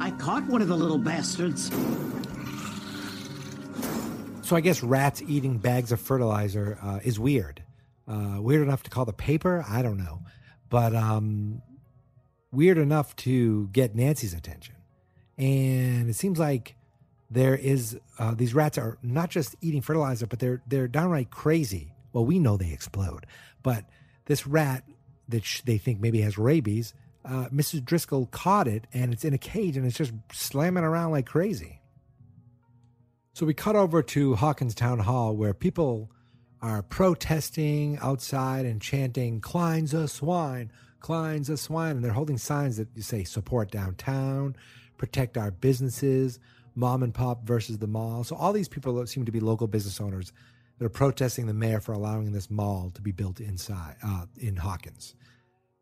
[0.00, 1.70] I caught one of the little bastards.
[4.46, 7.64] So I guess rats eating bags of fertilizer uh, is weird.
[8.06, 9.64] Uh, weird enough to call the paper?
[9.68, 10.22] I don't know.
[10.68, 11.62] But um,
[12.52, 14.76] weird enough to get Nancy's attention.
[15.36, 16.76] And it seems like
[17.28, 21.92] there is uh, these rats are not just eating fertilizer, but they're they're downright crazy.
[22.12, 23.26] Well, we know they explode,
[23.64, 23.84] but
[24.26, 24.84] this rat
[25.28, 27.84] that sh- they think maybe has rabies, uh, Mrs.
[27.84, 31.80] Driscoll caught it and it's in a cage and it's just slamming around like crazy.
[33.36, 36.10] So we cut over to Hawkins Town Hall where people
[36.62, 41.96] are protesting outside and chanting, Kline's a swine, Kline's a swine.
[41.96, 44.56] And they're holding signs that say support downtown,
[44.96, 46.38] protect our businesses,
[46.74, 48.24] mom and pop versus the mall.
[48.24, 50.32] So all these people seem to be local business owners
[50.78, 54.56] that are protesting the mayor for allowing this mall to be built inside uh, in
[54.56, 55.14] Hawkins.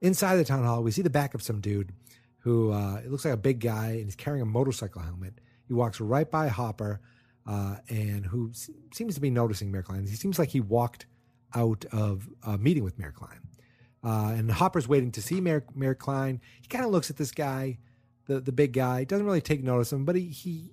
[0.01, 1.93] Inside the town hall, we see the back of some dude
[2.39, 5.41] who uh, it looks like a big guy and he's carrying a motorcycle helmet.
[5.69, 7.01] He walks right by Hopper
[7.47, 8.53] uh, and who
[8.93, 10.07] seems to be noticing Mayor Kline.
[10.07, 11.07] He seems like he walked
[11.55, 13.41] out of a meeting with Mayor Kline.
[14.03, 16.41] Uh, and Hopper's waiting to see Mayor, Mayor Kline.
[16.61, 17.79] He kind of looks at this guy,
[18.27, 20.73] the, the big guy, doesn't really take notice of him, but he, he,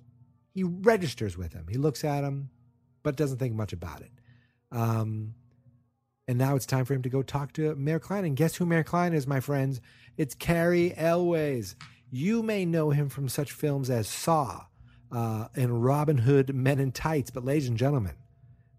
[0.52, 1.66] he registers with him.
[1.68, 2.50] He looks at him,
[3.02, 4.10] but doesn't think much about it.
[4.70, 5.34] Um,
[6.28, 8.24] and now it's time for him to go talk to Mayor Kline.
[8.24, 9.80] And guess who Mayor Kline is, my friends?
[10.16, 11.74] It's Cary Elwes.
[12.10, 14.66] You may know him from such films as Saw
[15.12, 17.30] uh, and Robin Hood Men in Tights.
[17.30, 18.14] But, ladies and gentlemen,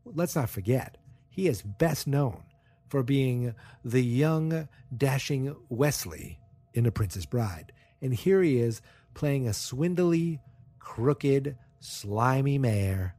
[0.06, 0.98] let's not forget,
[1.30, 2.44] he is best known
[2.90, 6.40] for being the young, dashing Westley
[6.74, 7.72] in The Princess Bride.
[8.02, 8.82] And here he is
[9.14, 10.40] playing a swindly,
[10.80, 13.16] crooked, slimy mayor,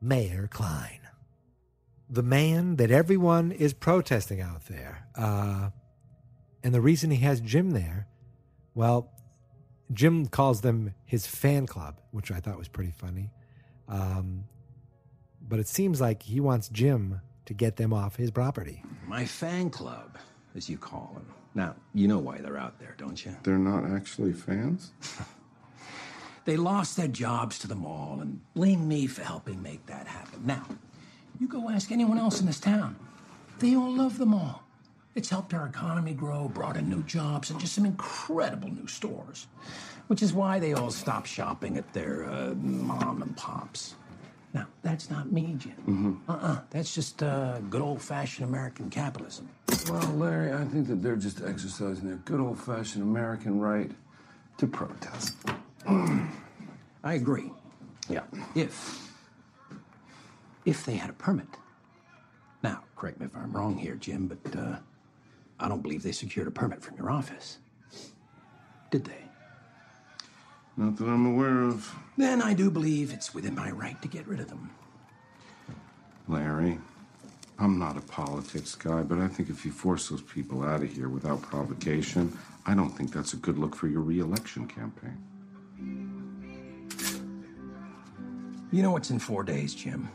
[0.00, 1.00] Mayor Kline.
[2.10, 5.06] The man that everyone is protesting out there.
[5.16, 5.70] Uh,
[6.62, 8.06] and the reason he has Jim there,
[8.74, 9.10] well,
[9.92, 13.30] Jim calls them his fan club, which I thought was pretty funny.
[13.88, 14.44] Um,
[15.46, 18.82] but it seems like he wants Jim to get them off his property.
[19.06, 20.18] My fan club,
[20.56, 21.26] as you call them.
[21.54, 23.36] Now, you know why they're out there, don't you?
[23.42, 24.92] They're not actually fans?
[26.44, 30.44] They lost their jobs to the mall and blame me for helping make that happen.
[30.44, 30.66] Now,
[31.40, 32.96] you go ask anyone else in this town.
[33.60, 34.63] They all love the mall.
[35.14, 39.46] It's helped our economy grow, brought in new jobs, and just some incredible new stores.
[40.08, 43.94] Which is why they all stop shopping at their uh, mom and pops.
[44.52, 45.72] Now, that's not me, Jim.
[45.88, 46.30] Mm-hmm.
[46.30, 46.60] Uh-uh.
[46.70, 49.48] That's just uh, good old-fashioned American capitalism.
[49.90, 53.90] Well, Larry, I think that they're just exercising their good old fashioned American right
[54.58, 55.34] to protest.
[55.86, 57.50] I agree.
[58.08, 58.22] Yeah.
[58.54, 59.10] If.
[60.64, 61.48] If they had a permit.
[62.62, 64.76] Now, correct me if I'm wrong here, Jim, but uh,
[65.58, 67.58] I don't believe they secured a permit from your office.
[68.90, 69.24] Did they?
[70.76, 71.94] Not that I'm aware of.
[72.16, 74.70] Then I do believe it's within my right to get rid of them.
[76.26, 76.78] Larry,
[77.58, 80.92] I'm not a politics guy, but I think if you force those people out of
[80.92, 82.36] here without provocation,
[82.66, 85.18] I don't think that's a good look for your reelection campaign.
[88.72, 90.08] You know what's in four days, Jim?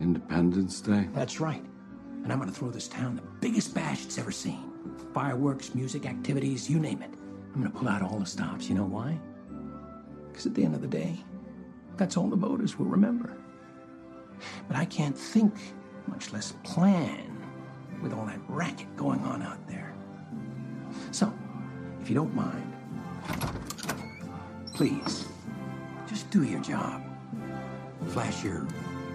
[0.00, 1.06] Independence Day?
[1.14, 1.62] That's right.
[2.22, 4.70] And I'm gonna throw this town the biggest bash it's ever seen.
[5.12, 7.10] Fireworks, music, activities, you name it.
[7.54, 8.68] I'm gonna pull out all the stops.
[8.68, 9.18] You know why?
[10.28, 11.16] Because at the end of the day,
[11.96, 13.36] that's all the voters will remember.
[14.68, 15.54] But I can't think,
[16.06, 17.36] much less plan,
[18.02, 19.94] with all that racket going on out there.
[21.10, 21.32] So,
[22.00, 22.72] if you don't mind,
[24.74, 25.26] please,
[26.08, 27.02] just do your job.
[28.08, 28.66] Flash your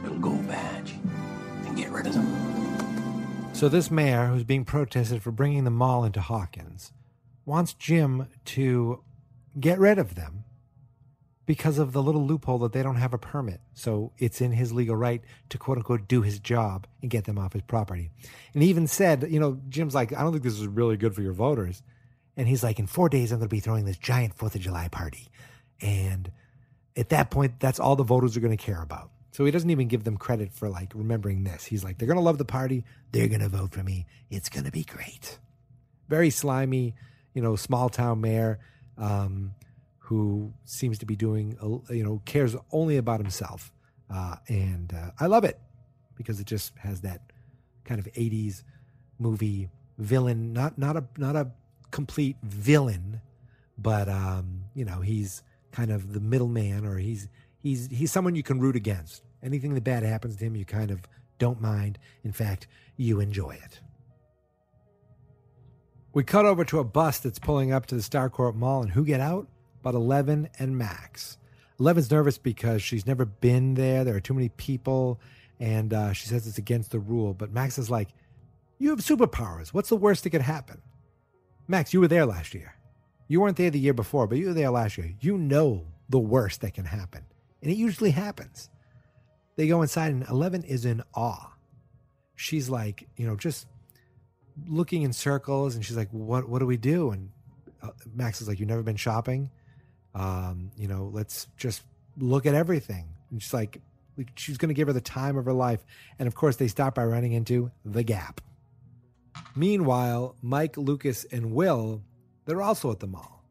[0.03, 0.93] little gold badge
[1.65, 2.94] and get rid of them.
[3.55, 6.91] So this mayor, who's being protested for bringing the mall into Hawkins,
[7.45, 9.01] wants Jim to
[9.57, 10.43] get rid of them
[11.45, 13.61] because of the little loophole that they don't have a permit.
[13.73, 17.39] So it's in his legal right to quote unquote do his job and get them
[17.39, 18.11] off his property.
[18.53, 21.15] And he even said, you know, Jim's like, I don't think this is really good
[21.15, 21.81] for your voters.
[22.35, 24.61] And he's like, in four days, I'm going to be throwing this giant Fourth of
[24.61, 25.29] July party.
[25.79, 26.29] And
[26.97, 29.11] at that point, that's all the voters are going to care about.
[29.35, 31.65] So he doesn't even give them credit for like remembering this.
[31.65, 32.85] He's like, they're going to love the party.
[33.11, 34.05] They're going to vote for me.
[34.29, 35.39] It's going to be great.
[36.07, 36.95] Very slimy,
[37.33, 38.59] you know, small town mayor.
[38.97, 39.53] Um,
[40.05, 41.57] who seems to be doing,
[41.89, 43.73] you know, cares only about himself.
[44.09, 45.59] Uh, and uh, I love it
[46.15, 47.33] because it just has that
[47.83, 48.63] kind of 80s
[49.19, 49.67] movie
[49.97, 51.51] villain, not, not a, not a
[51.91, 53.19] complete villain,
[53.77, 55.43] but, um, you know, he's
[55.73, 59.24] kind of the middleman or he's, he's, he's someone you can root against.
[59.45, 61.01] Anything that bad happens to him, you kind of
[61.39, 61.97] don't mind.
[62.23, 63.79] In fact, you enjoy it.
[66.13, 69.05] We cut over to a bus that's pulling up to the Starcourt Mall, and who
[69.05, 69.47] get out?
[69.85, 71.37] but Eleven and Max.
[71.79, 74.03] Eleven's nervous because she's never been there.
[74.03, 75.21] There are too many people,
[75.59, 77.35] and uh, she says it's against the rule.
[77.35, 78.09] But Max is like,
[78.79, 79.67] You have superpowers.
[79.67, 80.81] What's the worst that could happen?
[81.67, 82.73] Max, you were there last year.
[83.27, 85.13] You weren't there the year before, but you were there last year.
[85.19, 87.23] You know the worst that can happen.
[87.61, 88.71] And it usually happens.
[89.55, 91.51] They go inside, and Eleven is in awe.
[92.35, 93.67] She's like, you know, just
[94.67, 97.11] looking in circles, and she's like, What, what do we do?
[97.11, 97.29] And
[97.81, 99.49] uh, Max is like, You've never been shopping?
[100.13, 101.83] Um, you know, let's just
[102.17, 103.05] look at everything.
[103.31, 103.81] And she's like,
[104.35, 105.85] she's going to give her the time of her life.
[106.19, 108.41] And of course, they stop by running into the Gap.
[109.55, 112.01] Meanwhile, Mike, Lucas, and Will,
[112.45, 113.43] they're also at the mall.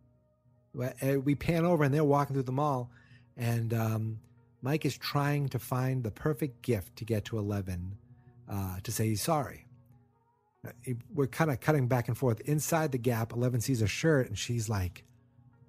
[0.79, 2.91] Uh, we pan over and they're walking through the mall,
[3.37, 4.19] and um,
[4.65, 7.97] Mike is trying to find the perfect gift to get to Eleven
[8.51, 9.67] uh, to say he's sorry.
[10.67, 10.71] Uh,
[11.15, 12.41] we're kind of cutting back and forth.
[12.41, 15.05] Inside the Gap, Eleven sees a shirt and she's like,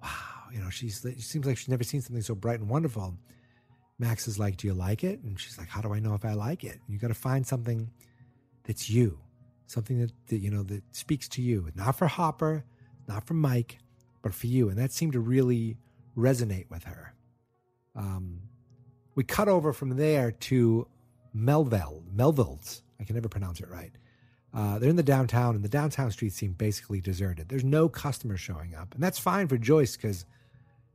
[0.02, 3.16] wow you know, she's she seems like she's never seen something so bright and wonderful.
[3.98, 6.24] Max is like, "Do you like it?" And she's like, "How do I know if
[6.24, 7.90] I like it?" You got to find something
[8.64, 9.18] that's you,
[9.66, 12.64] something that, that you know that speaks to you, not for Hopper,
[13.08, 13.78] not for Mike,
[14.22, 14.68] but for you.
[14.68, 15.78] And that seemed to really
[16.16, 17.14] resonate with her.
[17.94, 18.40] Um,
[19.16, 20.86] we cut over from there to
[21.34, 22.82] Melville, Melville's.
[23.00, 23.92] I can never pronounce it right.
[24.54, 27.48] Uh, they're in the downtown, and the downtown streets seem basically deserted.
[27.48, 30.24] There's no customers showing up, and that's fine for Joyce because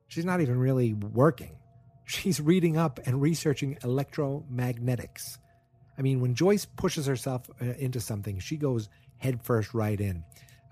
[0.07, 1.57] she's not even really working.
[2.05, 5.37] She's reading up and researching electromagnetics.
[5.97, 10.23] I mean, when Joyce pushes herself uh, into something, she goes headfirst right in.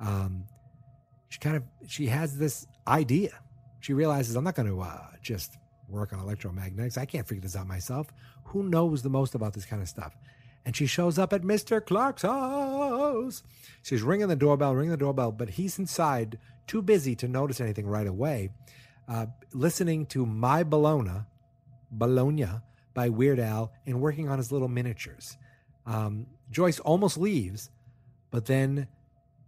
[0.02, 0.44] Um,
[1.30, 3.32] she kind of she has this idea.
[3.80, 5.56] She realizes I'm not going to uh, just
[5.90, 6.98] work on electromagnetics.
[6.98, 8.08] I can't figure this out myself.
[8.46, 10.16] Who knows the most about this kind of stuff?
[10.66, 11.84] And she shows up at Mr.
[11.84, 13.44] Clark's house.
[13.82, 17.88] She's ringing the doorbell, ringing the doorbell, but he's inside, too busy to notice anything
[17.88, 18.52] right away
[19.10, 21.26] uh, listening to My Bologna,
[21.92, 22.48] Bologna
[22.94, 25.36] by Weird Al, and working on his little miniatures.
[25.86, 27.72] Um, Joyce almost leaves,
[28.30, 28.88] but then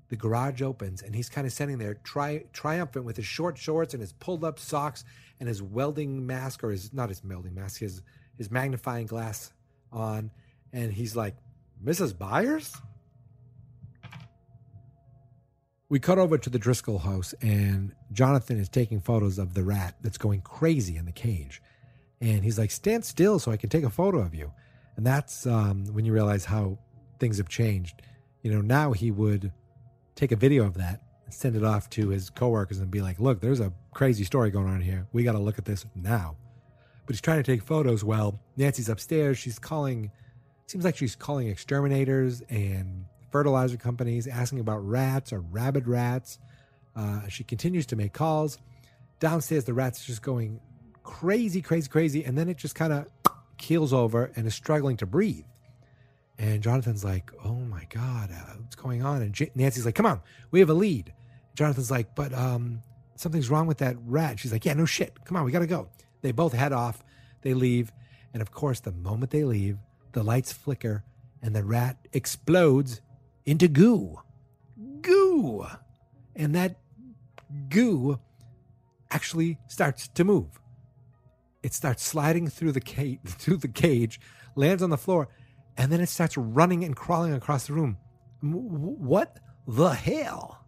[0.10, 3.94] the garage opens and he's kind of sitting there tri- triumphant with his short shorts
[3.94, 5.06] and his pulled up socks
[5.42, 8.02] and his welding mask or his not his welding mask his
[8.38, 9.52] his magnifying glass
[9.92, 10.32] on
[10.72, 11.36] and he's like
[11.84, 12.74] mrs byers
[15.92, 19.98] we cut over to the Driscoll house, and Jonathan is taking photos of the rat
[20.02, 21.62] that's going crazy in the cage.
[22.22, 24.54] And he's like, Stand still so I can take a photo of you.
[24.96, 26.80] And that's um, when you realize how
[27.20, 28.02] things have changed.
[28.42, 29.52] You know, now he would
[30.16, 31.02] take a video of that
[31.34, 34.68] send it off to his coworkers and be like, Look, there's a crazy story going
[34.68, 35.08] on here.
[35.14, 36.36] We got to look at this now.
[37.06, 38.04] But he's trying to take photos.
[38.04, 39.38] Well, Nancy's upstairs.
[39.38, 40.12] She's calling,
[40.68, 46.40] seems like she's calling exterminators and fertilizer companies, asking about rats or rabid rats.
[46.96, 48.60] Uh, she continues to make calls.
[49.20, 50.60] Downstairs, the rat's just going
[51.04, 52.24] crazy, crazy, crazy.
[52.24, 53.08] And then it just kind of
[53.58, 55.46] keels over and is struggling to breathe.
[56.38, 59.22] And Jonathan's like, oh my God, uh, what's going on?
[59.22, 61.14] And J- Nancy's like, come on, we have a lead.
[61.56, 62.82] Jonathan's like, but um,
[63.16, 64.40] something's wrong with that rat.
[64.40, 65.26] She's like, yeah, no shit.
[65.26, 65.90] Come on, we got to go.
[66.22, 67.04] They both head off.
[67.42, 67.92] They leave.
[68.34, 69.78] And of course, the moment they leave,
[70.14, 71.04] the lights flicker
[71.42, 73.02] and the rat explodes
[73.46, 74.20] into goo.
[75.02, 75.66] Goo.
[76.36, 76.78] And that
[77.70, 78.20] goo
[79.10, 80.60] actually starts to move.
[81.64, 84.20] It starts sliding through the cage, through the cage,
[84.56, 85.28] lands on the floor,
[85.78, 87.98] and then it starts running and crawling across the room.
[88.42, 90.61] What the hell?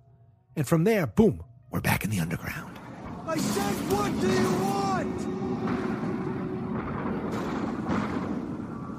[0.56, 2.80] And from there, boom, we're back in the underground.
[3.26, 5.20] I said, what do you want?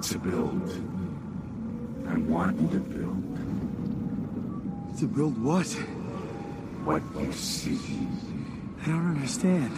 [0.03, 0.69] To build.
[2.09, 3.23] I want to build.
[4.99, 5.67] To build what?
[6.85, 7.79] What you see.
[8.83, 9.73] I don't understand.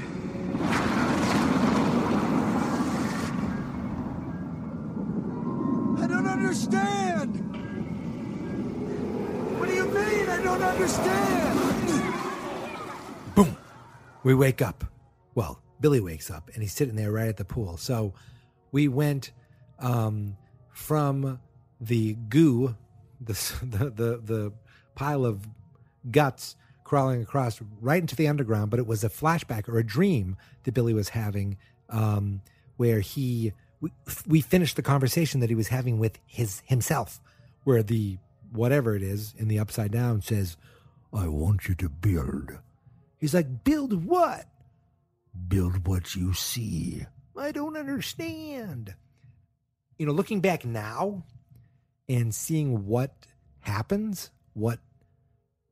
[5.99, 7.37] I don't understand!
[9.59, 11.56] What do you mean I don't understand?
[14.27, 14.83] We wake up.
[15.37, 17.77] Well, Billy wakes up and he's sitting there right at the pool.
[17.77, 18.13] So
[18.73, 19.31] we went
[19.79, 20.37] um,
[20.73, 21.39] from
[21.81, 22.75] the goo,
[23.21, 24.53] the, the the the
[24.97, 25.47] pile of
[26.11, 30.37] guts crawling across right into the underground, but it was a flashback or a dream
[30.65, 31.57] that Billy was having,
[31.89, 32.43] um,
[32.79, 33.93] where he we,
[34.27, 37.21] we finished the conversation that he was having with his himself,
[37.63, 38.19] where the
[38.51, 40.57] whatever it is in the upside down says,
[41.13, 42.59] "I want you to build."
[43.19, 44.47] He's like, "Build what?"
[45.49, 47.05] Build what you see.
[47.37, 48.95] I don't understand.
[49.99, 51.25] You know, looking back now
[52.09, 53.27] and seeing what
[53.61, 54.79] happens, what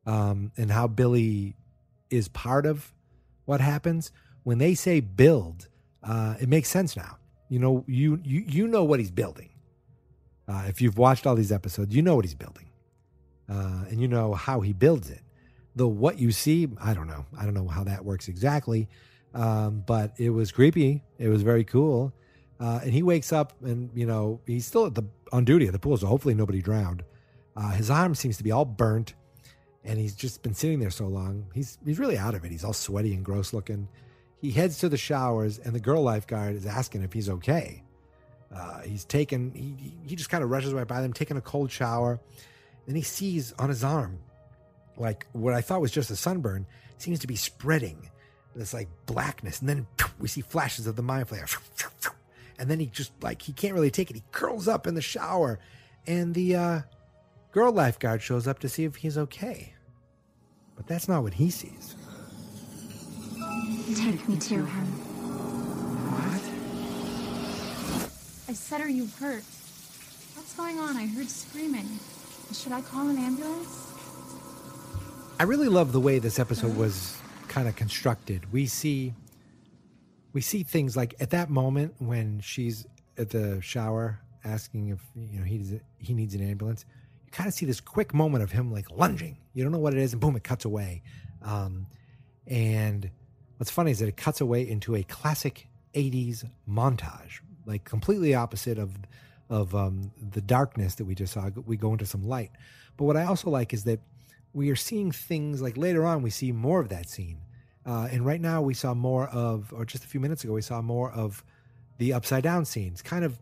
[0.07, 1.57] um and how Billy
[2.11, 2.93] is part of
[3.47, 5.69] what happens, when they say build,
[6.03, 7.19] uh it makes sense now.
[7.49, 9.51] You know, you you you know what he's building.
[10.47, 12.67] Uh if you've watched all these episodes, you know what he's building.
[13.49, 15.24] Uh and you know how he builds it.
[15.77, 17.27] The what you see, I don't know.
[17.39, 18.89] I don't know how that works exactly
[19.35, 21.03] um, but it was creepy.
[21.19, 22.13] It was very cool.
[22.61, 25.03] Uh, and he wakes up and, you know, he's still at the
[25.33, 27.03] on duty at the pool, so hopefully nobody drowned.
[27.57, 29.15] Uh, his arm seems to be all burnt,
[29.85, 31.47] and he's just been sitting there so long.
[31.53, 32.53] He's he's really out of it.
[32.53, 33.89] He's all sweaty and gross looking.
[34.41, 37.83] He heads to the showers, and the girl lifeguard is asking if he's okay.
[38.55, 39.53] Uh, he's taken.
[39.53, 42.21] He he just kind of rushes right by them, taking a cold shower.
[42.87, 44.19] Then he sees on his arm,
[44.97, 46.67] like what I thought was just a sunburn,
[46.99, 48.11] seems to be spreading
[48.55, 49.87] this like blackness, and then
[50.19, 51.59] we see flashes of the Mind Flayer.
[52.57, 54.15] And then he just like he can't really take it.
[54.15, 55.59] He curls up in the shower,
[56.07, 56.81] and the uh,
[57.51, 59.75] girl lifeguard shows up to see if he's okay.
[60.77, 61.97] But that's not what he sees.
[63.97, 64.87] Take me to him.
[66.11, 66.41] What?
[68.49, 69.45] I said, Are you hurt?
[70.35, 70.97] What's going on?
[70.97, 71.89] I heard screaming.
[72.53, 73.84] Should I call an ambulance?
[75.39, 77.17] I really love the way this episode was
[77.49, 78.53] kind of constructed.
[78.53, 79.15] We see
[80.33, 82.87] we see things like at that moment when she's
[83.19, 86.85] at the shower asking if you know he he needs an ambulance.
[87.27, 89.39] You kind of see this quick moment of him like lunging.
[89.55, 91.03] You don't know what it is, and boom, it cuts away.
[91.43, 91.89] Um,
[92.47, 93.11] and
[93.57, 98.79] what's funny is that it cuts away into a classic '80s montage, like completely opposite
[98.79, 98.93] of
[99.51, 101.51] of um, the darkness that we just saw.
[101.67, 102.53] We go into some light.
[102.97, 103.99] But what I also like is that
[104.55, 107.39] we are seeing things like later on we see more of that scene.
[107.85, 110.63] Uh, and right now we saw more of or just a few minutes ago we
[110.63, 111.45] saw more of
[111.99, 113.39] the upside down scenes kind of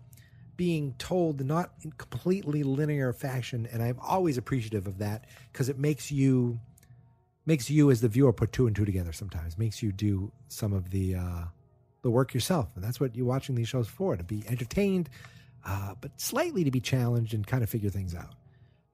[0.56, 5.78] being told not in completely linear fashion and i'm always appreciative of that because it
[5.78, 6.58] makes you
[7.46, 10.72] makes you as the viewer put two and two together sometimes makes you do some
[10.72, 11.44] of the uh,
[12.02, 15.08] the work yourself and that's what you're watching these shows for to be entertained
[15.64, 18.34] uh, but slightly to be challenged and kind of figure things out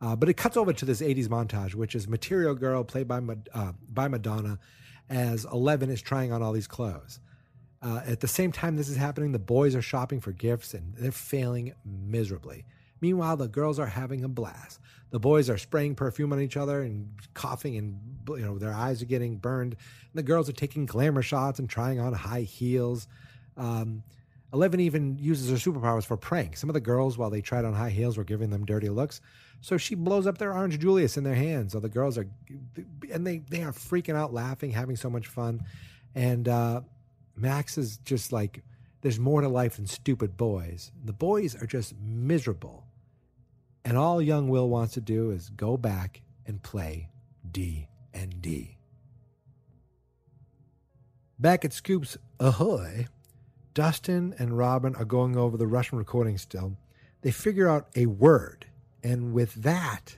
[0.00, 3.20] uh, but it cuts over to this 80s montage, which is Material Girl, played by,
[3.52, 4.58] uh, by Madonna,
[5.08, 7.20] as Eleven is trying on all these clothes.
[7.80, 10.94] Uh, at the same time this is happening, the boys are shopping for gifts and
[10.96, 12.64] they're failing miserably.
[13.00, 14.80] Meanwhile, the girls are having a blast.
[15.10, 19.00] The boys are spraying perfume on each other and coughing, and you know their eyes
[19.00, 19.74] are getting burned.
[19.74, 23.06] And the girls are taking glamour shots and trying on high heels.
[23.56, 24.02] Um,
[24.52, 26.60] Eleven even uses her superpowers for pranks.
[26.60, 29.20] Some of the girls, while they tried on high heels, were giving them dirty looks.
[29.60, 31.72] So she blows up their orange Julius in their hands.
[31.72, 32.26] So the girls are,
[33.12, 35.62] and they they are freaking out, laughing, having so much fun.
[36.14, 36.82] And uh,
[37.36, 38.62] Max is just like,
[39.00, 40.92] there's more to life than stupid boys.
[41.04, 42.86] The boys are just miserable,
[43.84, 47.10] and all young Will wants to do is go back and play
[47.50, 48.76] D and D.
[51.38, 53.06] Back at Scoops Ahoy,
[53.74, 56.76] Dustin and Robin are going over the Russian recording still.
[57.22, 58.66] They figure out a word,
[59.02, 60.16] and with that,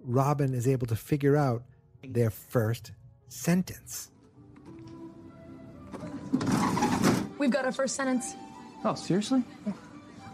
[0.00, 1.62] Robin is able to figure out
[2.02, 2.92] their first
[3.28, 4.10] sentence.
[7.38, 8.34] We've got our first sentence.
[8.84, 9.42] Oh, seriously?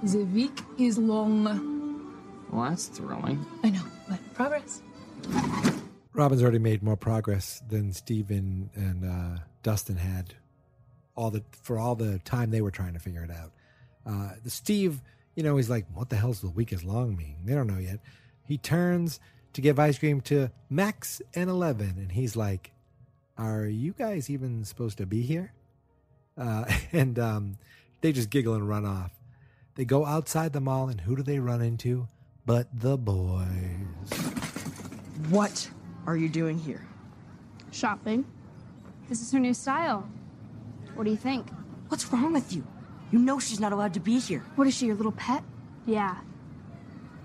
[0.03, 1.45] The week is long.
[2.51, 3.45] Well, that's thrilling.
[3.63, 4.83] I know, but progress.
[6.13, 10.35] Robin's already made more progress than Steven and uh, Dustin had
[11.15, 13.53] all the for all the time they were trying to figure it out.
[14.07, 15.03] Uh, the Steve,
[15.37, 17.79] you know, he's like, "What the hell's the week is long mean?" They don't know
[17.79, 18.01] yet.
[18.43, 19.21] He turns
[19.53, 22.73] to give ice cream to Max and Eleven, and he's like,
[23.39, 25.53] "Are you guys even supposed to be here?"
[26.37, 27.59] Uh, and um,
[28.01, 29.13] they just giggle and run off.
[29.77, 32.09] They go outside the mall, and who do they run into?
[32.47, 33.47] But the boys.
[35.29, 35.69] What
[36.07, 36.87] are you doing here?
[37.73, 38.25] Shopping.
[39.09, 40.09] This is her new style.
[40.95, 41.47] What do you think?
[41.89, 42.67] What's wrong with you?
[43.11, 44.45] You know she's not allowed to be here.
[44.57, 45.43] What is she, your little pet?
[45.87, 46.17] Yeah.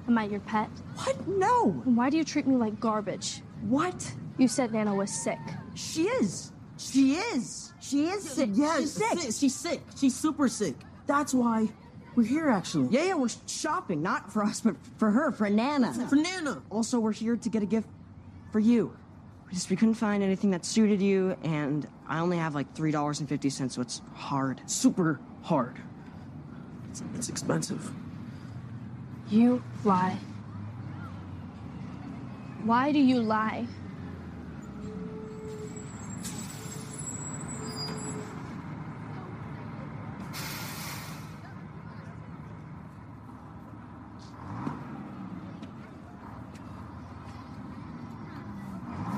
[0.08, 0.70] Am I your pet?
[0.96, 1.28] What?
[1.28, 1.82] No.
[1.86, 3.42] And why do you treat me like garbage?
[3.62, 4.14] What?
[4.38, 5.40] You said Nana was sick.
[5.76, 6.52] She is.
[6.78, 7.74] She is.
[7.80, 8.50] She is sick.
[8.54, 9.20] Yeah, She's sick.
[9.20, 9.82] si- She's sick.
[9.96, 10.76] She's super sick.
[11.08, 11.70] That's why
[12.16, 12.88] we're here, actually.
[12.90, 15.94] Yeah, yeah, we're shopping, not for us, but for her, for Nana.
[16.10, 16.62] For Nana.
[16.70, 17.88] Also, we're here to get a gift
[18.52, 18.96] for you.
[19.48, 22.92] We just we couldn't find anything that suited you, and I only have like three
[22.92, 24.62] dollars and fifty cents, so it's hard.
[24.66, 25.82] Super hard.
[26.90, 27.92] It's, it's expensive.
[29.30, 30.18] You lie.
[32.64, 33.66] Why do you lie?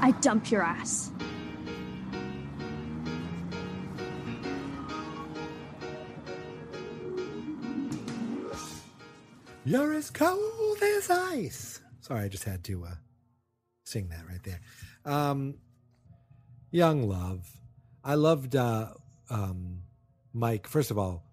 [0.02, 1.12] I dump your ass.
[9.74, 11.82] You're as cold as ice.
[12.02, 12.94] Sorry, I just had to uh,
[13.86, 14.62] sing that right there.
[15.04, 15.56] Um,
[16.70, 17.50] young love.
[18.04, 18.90] I loved uh,
[19.32, 19.80] um,
[20.32, 20.68] Mike.
[20.68, 21.24] First of all,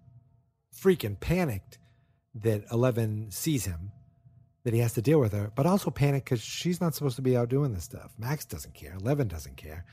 [0.75, 1.77] freaking panicked
[2.37, 3.93] that Eleven sees him,
[4.65, 7.23] that he has to deal with her, but also panicked because she's not supposed to
[7.23, 8.15] be out doing this stuff.
[8.17, 8.95] Max doesn't care.
[8.95, 9.85] Eleven doesn't care.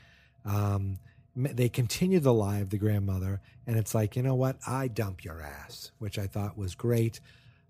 [0.46, 0.96] Um,
[1.36, 4.56] they continue the lie of the grandmother, and it's like, you know what?
[4.66, 7.20] I dump your ass, which I thought was great.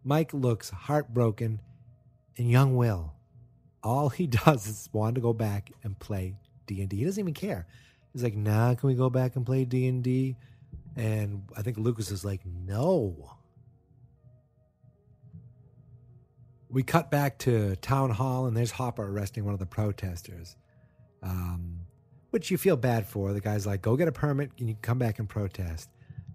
[0.05, 1.61] Mike looks heartbroken,
[2.37, 3.15] and young Will,
[3.83, 6.37] all he does is want to go back and play
[6.67, 6.99] D and D.
[6.99, 7.67] He doesn't even care.
[8.13, 10.37] He's like, "Nah, can we go back and play D and D?"
[10.97, 13.35] And I think Lucas is like, "No."
[16.71, 20.55] We cut back to town hall, and there's Hopper arresting one of the protesters,
[21.23, 21.81] um,
[22.31, 23.33] which you feel bad for.
[23.33, 25.89] The guy's like, "Go get a permit, and you come back and protest."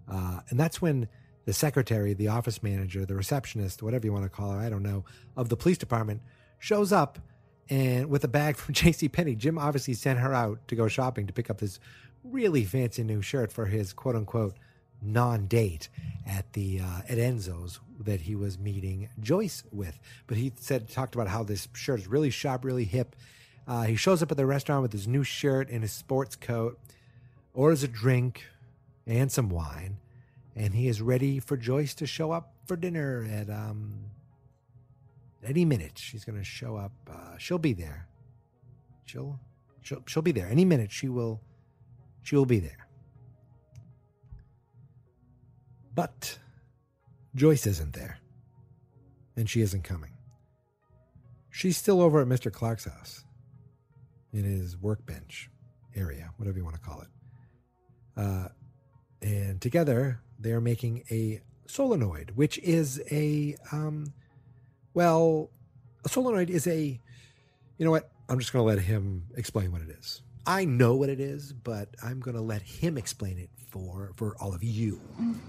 [0.08, 1.08] Uh, and that's when
[1.44, 4.82] the secretary, the office manager, the receptionist, whatever you want to call her, I don't
[4.82, 5.04] know,
[5.36, 6.22] of the police department
[6.58, 7.18] shows up
[7.68, 9.08] and with a bag from J.C.
[9.08, 9.34] Penney.
[9.34, 11.78] Jim obviously sent her out to go shopping to pick up this
[12.22, 14.54] really fancy new shirt for his quote unquote
[15.02, 15.88] non-date
[16.26, 19.98] at the uh, at Enzo's that he was meeting Joyce with.
[20.26, 23.14] But he said talked about how this shirt is really sharp, really hip.
[23.66, 26.78] Uh, he shows up at the restaurant with his new shirt and his sports coat,
[27.54, 28.44] orders a drink
[29.06, 29.98] and some wine,
[30.56, 34.10] and he is ready for Joyce to show up for dinner at um
[35.44, 35.98] any minute.
[35.98, 36.92] She's going to show up.
[37.10, 38.08] Uh, she'll be there.
[39.04, 39.38] She'll
[39.82, 40.90] she'll she'll be there any minute.
[40.90, 41.40] She will
[42.22, 42.88] she will be there.
[45.94, 46.38] But
[47.34, 48.18] Joyce isn't there,
[49.36, 50.10] and she isn't coming.
[51.50, 52.52] She's still over at Mr.
[52.52, 53.24] Clark's house
[54.32, 55.50] in his workbench
[55.94, 57.08] area, whatever you want to call it.
[58.16, 58.48] Uh,
[59.22, 64.12] and together they're making a solenoid, which is a um,
[64.92, 65.50] well,
[66.04, 67.00] a solenoid is a
[67.78, 68.10] you know what?
[68.28, 70.22] I'm just going to let him explain what it is.
[70.46, 74.36] I know what it is, but I'm going to let him explain it for for
[74.40, 74.96] all of you.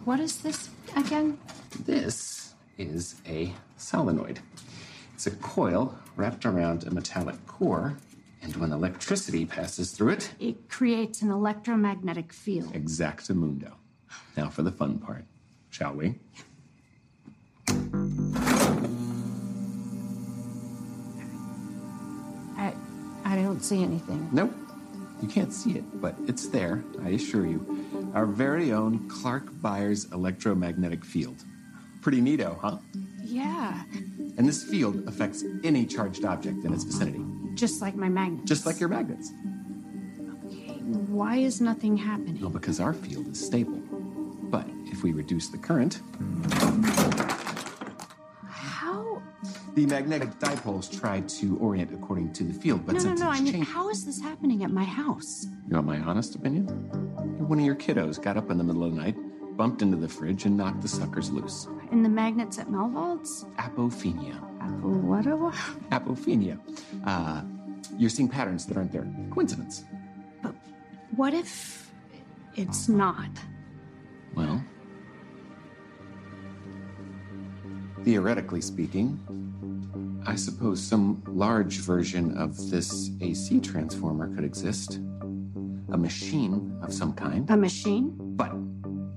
[0.06, 1.38] What is this again?
[1.86, 4.39] This is a solenoid.
[5.14, 7.96] It's a coil wrapped around a metallic core,
[8.41, 12.74] and when electricity passes through it, It creates an electromagnetic field.
[12.74, 13.74] exactamundo.
[14.38, 15.25] Now for the fun part,
[15.69, 16.15] shall we?
[22.57, 22.73] I,
[23.23, 24.27] I don't see anything.
[24.31, 24.53] Nope.
[25.21, 28.11] You can't see it, but it's there, I assure you.
[28.13, 31.43] Our very own Clark Byers electromagnetic field.
[32.01, 32.77] Pretty neato, oh, huh?
[33.23, 33.83] Yeah,
[34.38, 37.21] And this field affects any charged object in its vicinity,
[37.55, 38.45] just like my magnet.
[38.45, 39.31] just like your magnets.
[40.45, 40.73] Okay,
[41.09, 42.39] Why is nothing happening?
[42.39, 43.81] Well, because our field is stable.
[44.96, 46.00] If we reduce the current,
[48.48, 49.22] How?
[49.74, 53.30] the magnetic dipoles try to orient according to the field, but no, no, since no.
[53.32, 55.48] it's I mean, changed- how is this happening at my house?
[55.68, 56.64] You want my honest opinion?
[57.50, 59.18] One of your kiddos got up in the middle of the night,
[59.58, 61.68] bumped into the fridge, and knocked the suckers loose.
[61.91, 63.43] In the magnets at Melvald's?
[63.58, 64.38] Apophenia.
[64.62, 65.26] Apple what?
[65.28, 65.56] a- what?
[65.91, 66.58] Apophenia.
[67.06, 67.41] Uh,
[67.98, 69.06] you're seeing patterns that aren't there.
[69.30, 69.84] Coincidence.
[70.41, 70.56] But
[71.18, 71.91] what if
[72.56, 73.28] it's not?
[74.36, 74.62] Well,
[78.06, 79.20] theoretically speaking,
[80.28, 84.99] I suppose some large version of this AC transformer could exist.
[85.91, 87.49] A machine of some kind.
[87.49, 88.14] A machine?
[88.18, 88.53] But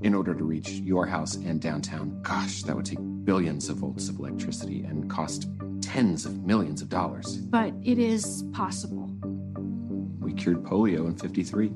[0.01, 4.09] in order to reach your house and downtown, gosh, that would take billions of volts
[4.09, 5.51] of electricity and cost
[5.83, 7.37] tens of millions of dollars.
[7.37, 9.11] But it is possible.
[10.19, 11.73] We cured polio in 53,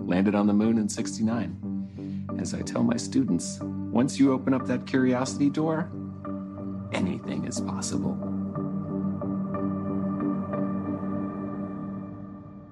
[0.00, 2.36] landed on the moon in 69.
[2.40, 5.88] As I tell my students, once you open up that curiosity door,
[6.94, 8.16] anything is possible.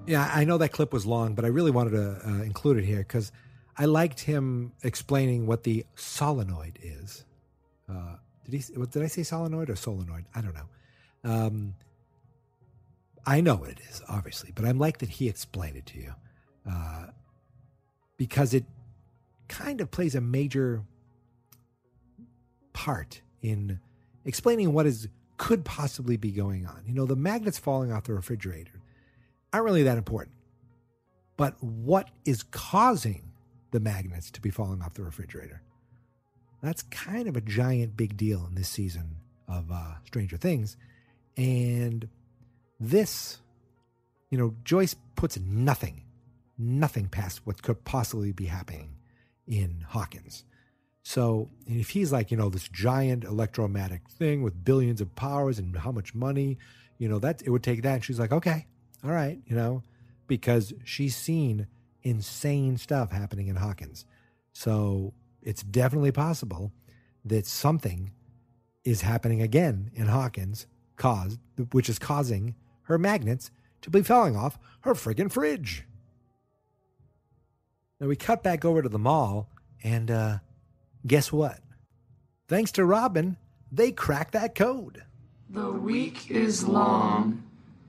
[0.05, 2.85] Yeah, I know that clip was long, but I really wanted to uh, include it
[2.85, 3.31] here because
[3.77, 7.25] I liked him explaining what the solenoid is.
[7.89, 8.73] Uh, did he?
[8.73, 10.25] What, did I say solenoid or solenoid?
[10.35, 10.67] I don't know.
[11.23, 11.75] Um,
[13.25, 16.13] I know what it is, obviously, but I'm like that he explained it to you
[16.69, 17.07] uh,
[18.17, 18.65] because it
[19.47, 20.83] kind of plays a major
[22.73, 23.79] part in
[24.25, 25.07] explaining what is
[25.37, 26.83] could possibly be going on.
[26.85, 28.81] You know, the magnets falling off the refrigerator
[29.51, 30.35] aren't really that important,
[31.37, 33.31] but what is causing
[33.71, 35.61] the magnets to be falling off the refrigerator?
[36.61, 39.17] That's kind of a giant big deal in this season
[39.47, 40.77] of uh, Stranger Things,
[41.35, 42.07] and
[42.79, 43.39] this,
[44.29, 46.03] you know, Joyce puts nothing,
[46.57, 48.95] nothing past what could possibly be happening
[49.47, 50.45] in Hawkins.
[51.03, 55.77] So if he's like, you know, this giant electromagnetic thing with billions of powers and
[55.77, 56.57] how much money,
[56.97, 57.95] you know, that it would take that.
[57.95, 58.65] And she's like, okay,
[59.03, 59.83] all right, you know,
[60.27, 61.67] because she's seen
[62.03, 64.05] insane stuff happening in Hawkins.
[64.53, 66.71] So it's definitely possible
[67.25, 68.11] that something
[68.85, 71.39] is happening again in Hawkins, caused
[71.71, 73.51] which is causing her magnets
[73.81, 75.85] to be falling off her friggin' fridge.
[77.99, 79.49] Now we cut back over to the mall,
[79.83, 80.37] and uh,
[81.05, 81.59] guess what?
[82.47, 83.37] Thanks to Robin,
[83.71, 85.03] they cracked that code.
[85.49, 87.43] The week is long.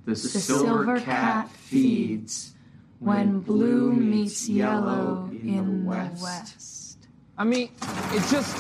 [0.05, 2.53] The, silver, cat feeds
[2.99, 6.99] when blue meets yellow in the west.
[7.39, 7.71] I mean,
[8.13, 8.55] it just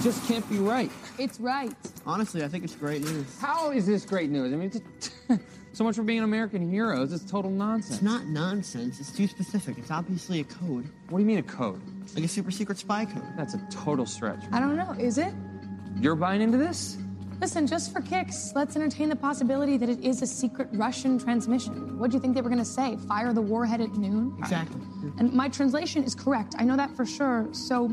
[0.00, 0.90] it just can't be right.
[1.18, 1.74] It's right.
[2.06, 3.38] Honestly, I think it's great news.
[3.40, 4.52] How is this great news?
[4.52, 5.10] I mean, it's
[5.72, 7.12] so much for being American heroes.
[7.12, 7.96] It's total nonsense.
[7.96, 9.00] It's not nonsense.
[9.00, 9.78] It's too specific.
[9.78, 10.88] It's obviously a code.
[11.08, 11.80] What do you mean a code?
[12.14, 13.22] Like a super secret spy code.
[13.36, 14.42] That's a total stretch.
[14.52, 14.92] I don't know.
[14.98, 15.32] Is it?
[16.00, 16.98] You're buying into this?
[17.40, 21.98] Listen, just for kicks, let's entertain the possibility that it is a secret Russian transmission.
[21.98, 22.96] What do you think they were going to say?
[23.08, 24.36] Fire the warhead at noon?
[24.38, 24.80] Exactly.
[25.18, 26.54] And my translation is correct.
[26.58, 27.48] I know that for sure.
[27.52, 27.92] So,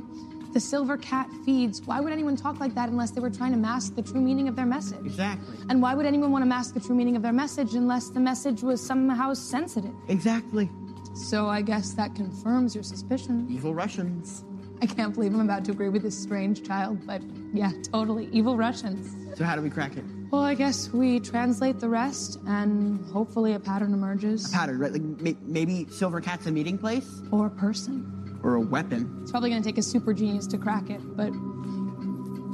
[0.54, 1.82] the silver cat feeds.
[1.82, 4.48] Why would anyone talk like that unless they were trying to mask the true meaning
[4.48, 5.06] of their message?
[5.06, 5.56] Exactly.
[5.70, 8.20] And why would anyone want to mask the true meaning of their message unless the
[8.20, 9.94] message was somehow sensitive?
[10.08, 10.70] Exactly.
[11.14, 13.48] So I guess that confirms your suspicion.
[13.50, 14.44] Evil Russians.
[14.82, 17.22] I can't believe I'm about to agree with this strange child, but
[17.54, 18.30] yeah, totally.
[18.32, 19.14] Evil Russians.
[19.38, 20.04] So how do we crack it?
[20.32, 24.48] Well, I guess we translate the rest, and hopefully a pattern emerges.
[24.54, 24.92] A pattern, right?
[24.94, 28.19] Like may- maybe Silver Cat's a meeting place Or a person.
[28.44, 29.20] Or a weapon.
[29.22, 31.30] It's probably going to take a super genius to crack it, but.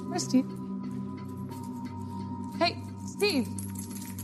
[0.07, 0.45] Where's Steve?
[2.59, 3.47] Hey, Steve!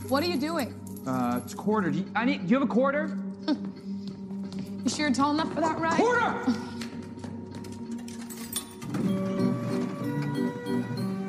[0.08, 0.74] What are you doing?
[1.06, 1.90] Uh, it's quarter.
[1.90, 2.46] Do you, I need.
[2.46, 3.18] Do you have a quarter?
[4.84, 5.96] You sure you're tall enough for that ride?
[5.96, 6.42] Quarter!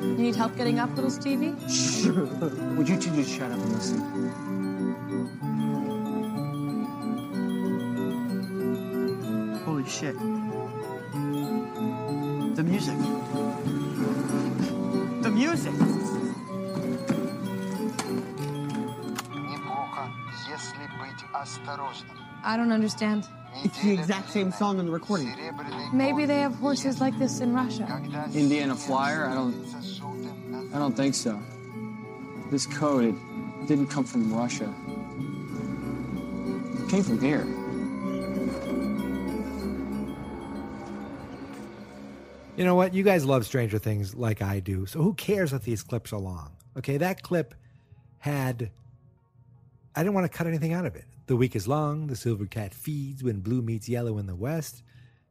[0.02, 1.54] You need help getting up, little Stevie?
[1.68, 2.24] Sure.
[2.76, 4.53] Would you two just shut up and listen?
[9.86, 10.18] shit.
[12.56, 12.96] The music.
[15.22, 15.74] The music.
[22.46, 23.26] I don't understand.
[23.64, 25.34] It's the exact same song in the recording.
[25.92, 27.86] Maybe they have horses like this in Russia.
[28.34, 29.26] Indiana Flyer?
[29.26, 29.54] I don't.
[30.74, 31.40] I don't think so.
[32.50, 34.72] This code, it didn't come from Russia.
[36.82, 37.46] It came from here.
[42.56, 42.94] You know what?
[42.94, 44.86] You guys love Stranger Things like I do.
[44.86, 46.52] So who cares if these clips are long?
[46.76, 47.52] Okay, that clip
[48.18, 48.70] had.
[49.96, 51.04] I didn't want to cut anything out of it.
[51.26, 52.06] The week is long.
[52.06, 54.84] The silver cat feeds when blue meets yellow in the west.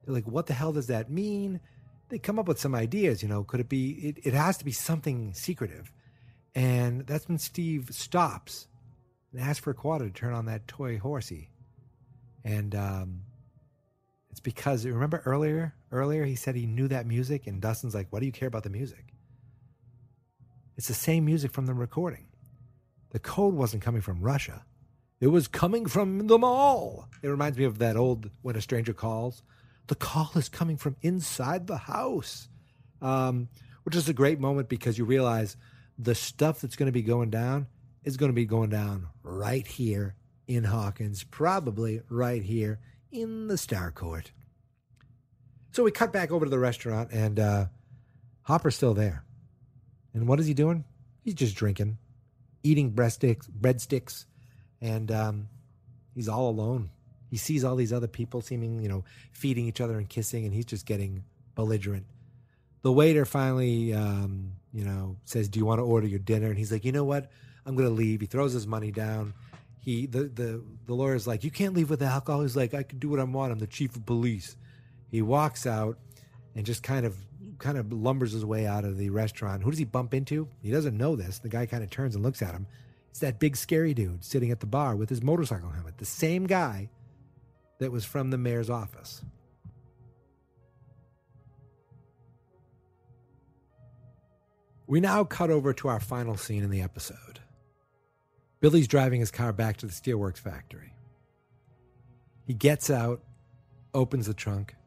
[0.04, 1.62] They're like, what the hell does that mean?
[2.10, 3.24] They come up with some ideas.
[3.24, 3.92] You know, could it be?
[3.92, 5.94] It, it has to be something secretive.
[6.56, 8.68] And that's when Steve stops
[9.32, 11.52] and asks for Quada to turn on that toy horsey.
[12.44, 13.22] And um,
[14.34, 18.22] it's because remember earlier, earlier he said he knew that music, and Dustin's like, "What
[18.22, 19.14] do you care about the music?"
[20.76, 22.26] It's the same music from the recording.
[23.12, 24.66] The code wasn't coming from Russia;
[25.20, 27.10] it was coming from the mall.
[27.22, 29.44] It reminds me of that old "When a Stranger Calls."
[29.86, 32.50] The call is coming from inside the house,
[33.04, 33.50] um,
[33.84, 35.58] which is a great moment because you realize
[36.00, 37.68] the stuff that's going to be going down
[38.04, 40.16] is going to be going down right here
[40.48, 42.80] in Hawkins, probably right here
[43.14, 44.26] in the Starcourt.
[45.72, 47.66] So we cut back over to the restaurant, and uh,
[48.42, 49.24] Hopper's still there.
[50.14, 50.84] And what is he doing?
[51.22, 51.98] He's just drinking,
[52.64, 54.26] eating breadsticks, breadsticks,
[54.82, 55.48] and um,
[56.14, 56.90] he's all alone.
[57.30, 60.54] He sees all these other people seeming, you know, feeding each other and kissing, and
[60.54, 61.24] he's just getting
[61.56, 62.06] belligerent.
[62.82, 66.58] the waiter finally, um, you know, says, "Do you want to order your dinner?" And
[66.58, 67.32] he's like, "You know what?
[67.66, 69.34] I'm going to leave." He throws his money down.
[69.84, 72.84] He the the the lawyer's like, "You can't leave with the alcohol." He's like, "I
[72.84, 73.52] can do what I want.
[73.52, 74.56] I'm the chief of police."
[75.12, 75.98] He walks out
[76.56, 77.18] and just kind of
[77.60, 79.62] kind of lumbers his way out of the restaurant.
[79.62, 80.48] Who does he bump into?
[80.62, 81.40] He doesn't know this.
[81.40, 82.66] The guy kind of turns and looks at him.
[83.10, 85.98] It's that big scary dude sitting at the bar with his motorcycle helmet.
[85.98, 86.90] The same guy
[87.80, 89.22] that was from the mayor's office.
[94.88, 97.33] We now cut over to our final scene in the episode.
[98.64, 100.94] Billy's driving his car back to the steelworks factory.
[102.48, 103.22] He gets out,
[103.94, 104.78] opens the trunk,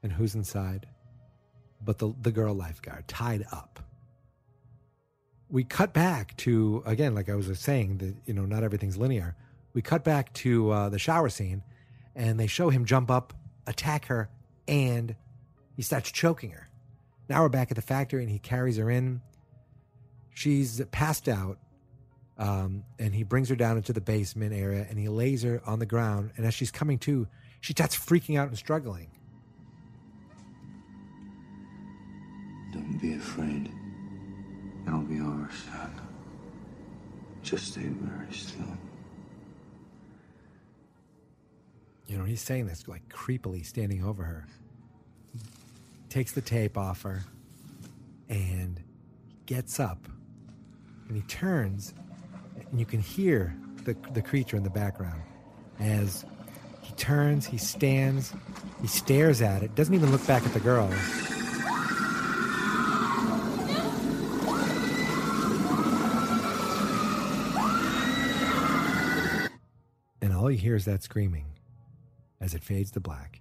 [0.00, 0.86] and who's inside?
[1.84, 3.80] But the, the girl lifeguard, tied up.
[5.48, 9.34] We cut back to, again, like I was saying, that, you know, not everything's linear.
[9.74, 11.64] We cut back to uh, the shower scene,
[12.14, 13.32] and they show him jump up,
[13.66, 14.30] attack her,
[14.68, 15.16] and
[15.74, 16.68] he starts choking her.
[17.28, 19.20] Now we're back at the factory, and he carries her in
[20.36, 21.58] she's passed out
[22.38, 25.78] um, and he brings her down into the basement area and he lays her on
[25.78, 27.26] the ground and as she's coming to
[27.60, 29.08] she starts freaking out and struggling
[32.72, 33.70] Don't be afraid.
[34.86, 36.00] It'll be over soon.
[37.42, 38.66] Just stay very still.
[42.06, 44.46] you know he's saying this like creepily standing over her
[46.08, 47.24] takes the tape off her
[48.28, 48.80] and
[49.46, 50.06] gets up
[51.08, 51.94] and he turns
[52.70, 55.22] and you can hear the, the creature in the background.
[55.78, 56.24] As
[56.80, 58.32] he turns he stands
[58.80, 60.90] he stares at it doesn't even look back at the girl.
[70.22, 71.46] And all you hear is that screaming.
[72.40, 73.40] As it fades to black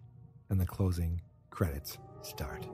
[0.49, 2.65] and the closing credits start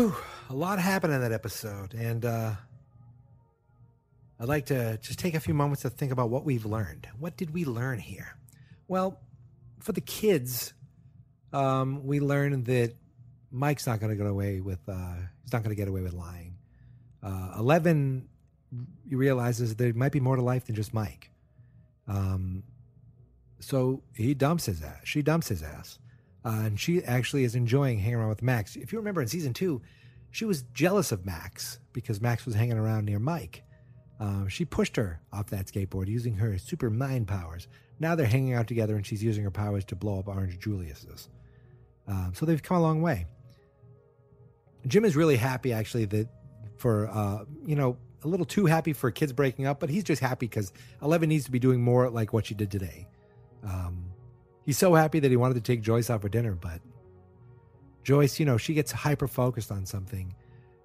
[0.00, 0.16] Whew,
[0.48, 2.52] a lot happened in that episode, and uh,
[4.40, 7.06] I'd like to just take a few moments to think about what we've learned.
[7.18, 8.34] What did we learn here?
[8.88, 9.20] Well,
[9.80, 10.72] for the kids,
[11.52, 12.94] um, we learned that
[13.50, 14.78] Mike's not going to get away with.
[14.88, 16.56] Uh, he's not going to get away with lying.
[17.22, 18.26] Uh, Eleven
[19.10, 21.30] realizes there might be more to life than just Mike.
[22.08, 22.62] Um,
[23.58, 25.02] so he dumps his ass.
[25.04, 25.98] She dumps his ass.
[26.44, 28.76] Uh, and she actually is enjoying hanging around with Max.
[28.76, 29.82] If you remember in season two,
[30.30, 33.62] she was jealous of Max because Max was hanging around near Mike.
[34.18, 37.68] Um, she pushed her off that skateboard using her super mind powers.
[37.98, 41.28] Now they're hanging out together and she's using her powers to blow up Orange Julius's.
[42.06, 43.26] Um, so they've come a long way.
[44.86, 46.28] Jim is really happy actually that
[46.76, 50.20] for, uh, you know, a little too happy for kids breaking up, but he's just
[50.20, 50.72] happy because
[51.02, 53.06] Eleven needs to be doing more like what she did today.
[53.64, 54.09] Um,
[54.64, 56.80] He's so happy that he wanted to take Joyce out for dinner, but
[58.04, 60.34] Joyce, you know, she gets hyper focused on something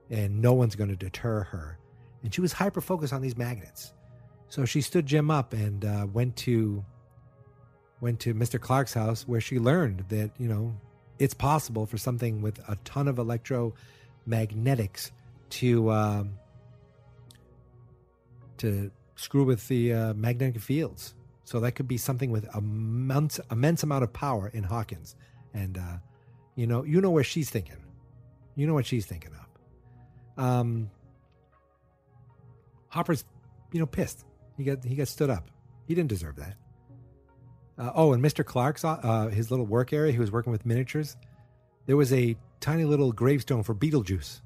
[0.09, 1.77] and no one's going to deter her.
[2.23, 3.93] And she was hyper focused on these magnets.
[4.49, 6.83] So she stood Jim up and uh, went to
[8.01, 8.59] went to Mr.
[8.59, 10.75] Clark's house where she learned that, you know,
[11.17, 15.11] it's possible for something with a ton of electromagnetics
[15.49, 16.37] to um,
[18.57, 21.13] to screw with the uh, magnetic fields.
[21.45, 25.15] So that could be something with a immense, immense amount of power in Hawkins.
[25.53, 25.97] And, uh,
[26.55, 27.77] you know, you know where she's thinking.
[28.55, 29.31] You know what she's thinking
[30.37, 30.43] of.
[30.43, 30.89] Um,
[32.89, 33.25] Hopper's,
[33.71, 34.25] you know, pissed.
[34.57, 35.49] He got he got stood up.
[35.85, 36.55] He didn't deserve that.
[37.77, 38.43] Uh, oh, and Mr.
[38.45, 40.13] Clark's uh, his little work area.
[40.13, 41.17] He was working with miniatures.
[41.85, 44.41] There was a tiny little gravestone for Beetlejuice,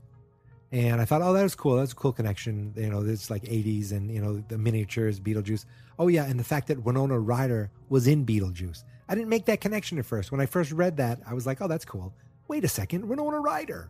[0.72, 1.78] and I thought, oh, that was cool.
[1.78, 2.74] That's a cool connection.
[2.76, 5.65] You know, it's like '80s, and you know, the miniatures, Beetlejuice.
[5.97, 8.84] Oh yeah, and the fact that Winona Ryder was in Beetlejuice.
[9.07, 10.32] I didn't make that connection at first.
[10.32, 12.13] When I first read that, I was like, oh, that's cool.
[12.47, 13.89] Wait a second, Winona Ryder.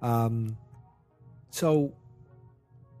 [0.00, 0.56] Um,
[1.50, 1.92] so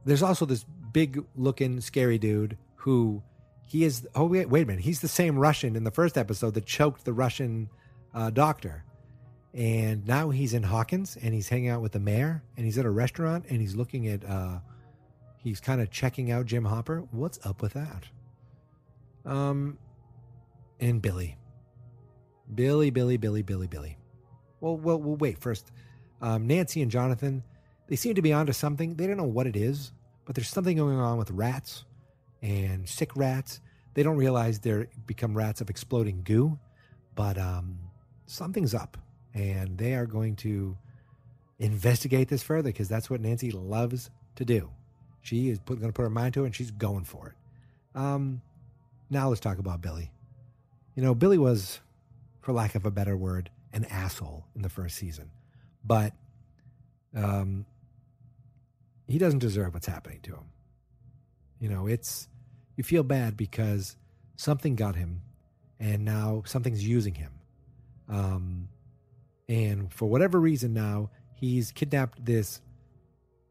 [0.04, 3.22] there's also this big looking scary dude who
[3.66, 4.06] he is.
[4.16, 4.82] Oh wait, wait a minute.
[4.82, 7.70] He's the same Russian in the first episode that choked the Russian
[8.12, 8.84] uh, doctor,
[9.52, 12.84] and now he's in Hawkins and he's hanging out with the mayor and he's at
[12.84, 14.24] a restaurant and he's looking at.
[14.24, 14.58] Uh,
[15.42, 17.00] he's kind of checking out Jim Hopper.
[17.10, 18.04] What's up with that?
[19.24, 19.78] Um,
[20.78, 21.36] and Billy,
[22.54, 23.98] Billy, Billy, Billy, Billy, Billy.
[24.60, 25.16] Well, well, well.
[25.16, 25.72] Wait first.
[26.22, 27.42] Um, Nancy and Jonathan,
[27.88, 28.94] they seem to be onto something.
[28.94, 29.92] They don't know what it is,
[30.26, 31.84] but there's something going on with rats
[32.42, 33.60] and sick rats.
[33.94, 36.58] They don't realize they're become rats of exploding goo,
[37.14, 37.78] but um,
[38.26, 38.96] something's up,
[39.34, 40.76] and they are going to
[41.58, 44.70] investigate this further because that's what Nancy loves to do.
[45.22, 47.98] She is going to put her mind to it and she's going for it.
[47.98, 48.40] Um,
[49.10, 50.10] now let's talk about Billy.
[50.94, 51.80] You know, Billy was,
[52.40, 55.30] for lack of a better word, an asshole in the first season,
[55.84, 56.12] but
[57.14, 57.66] um,
[59.06, 60.44] he doesn't deserve what's happening to him.
[61.58, 62.28] You know, it's
[62.76, 63.96] you feel bad because
[64.36, 65.20] something got him,
[65.78, 67.32] and now something's using him.
[68.08, 68.68] Um,
[69.50, 72.60] and for whatever reason, now he's kidnapped this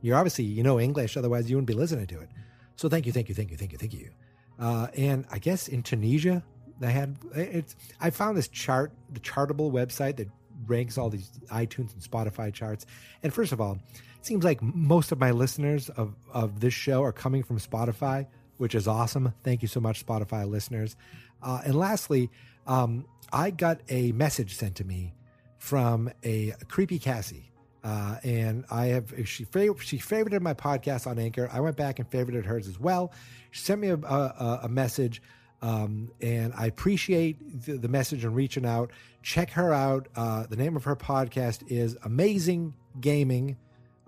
[0.00, 2.28] You're obviously, you know English, otherwise you wouldn't be listening to it.
[2.76, 4.10] So thank you, thank you, thank you, thank you, thank you.
[4.58, 6.42] Uh, and I guess in Tunisia,
[6.80, 7.74] they had it's.
[8.00, 10.28] I found this chart, the Chartable website that
[10.66, 12.86] ranks all these iTunes and Spotify charts.
[13.22, 13.78] And first of all,
[14.18, 18.26] it seems like most of my listeners of of this show are coming from Spotify,
[18.58, 19.34] which is awesome.
[19.42, 20.96] Thank you so much, Spotify listeners.
[21.42, 22.30] Uh, and lastly,
[22.66, 25.14] um, I got a message sent to me
[25.58, 27.50] from a creepy Cassie.
[27.84, 31.48] Uh, and I have she fav- she favorited my podcast on Anchor.
[31.52, 33.12] I went back and favorited hers as well.
[33.50, 35.22] She sent me a, a, a message
[35.60, 38.92] um, and I appreciate the, the, message and reaching out.
[39.22, 40.08] Check her out.
[40.14, 43.56] Uh, the name of her podcast is Amazing Gaming.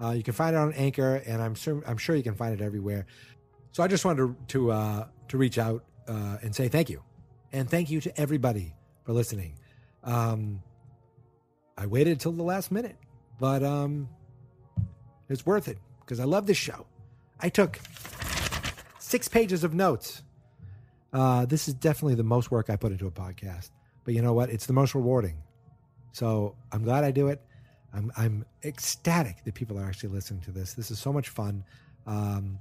[0.00, 2.54] Uh, you can find it on Anchor, and I'm sure I'm sure you can find
[2.54, 3.06] it everywhere.
[3.72, 7.02] So I just wanted to to, uh, to reach out uh, and say thank you,
[7.52, 8.72] and thank you to everybody
[9.04, 9.58] for listening.
[10.04, 10.62] Um,
[11.80, 12.96] I waited till the last minute,
[13.40, 14.08] but um,
[15.28, 16.86] it's worth it because I love this show.
[17.40, 17.80] I took
[18.98, 20.22] six pages of notes
[21.12, 23.70] uh, this is definitely the most work I put into a podcast.
[24.04, 24.50] But you know what?
[24.50, 25.36] It's the most rewarding.
[26.12, 27.40] So I'm glad I do it.
[27.92, 30.74] I'm I'm ecstatic that people are actually listening to this.
[30.74, 31.64] This is so much fun.
[32.06, 32.58] Um,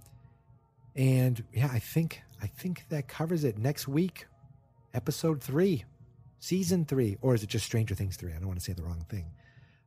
[0.96, 3.58] and yeah, I think I think that covers it.
[3.58, 4.26] Next week,
[4.94, 5.86] episode three,
[6.40, 8.32] season three, or is it just Stranger Things three?
[8.32, 9.26] I don't want to say the wrong thing.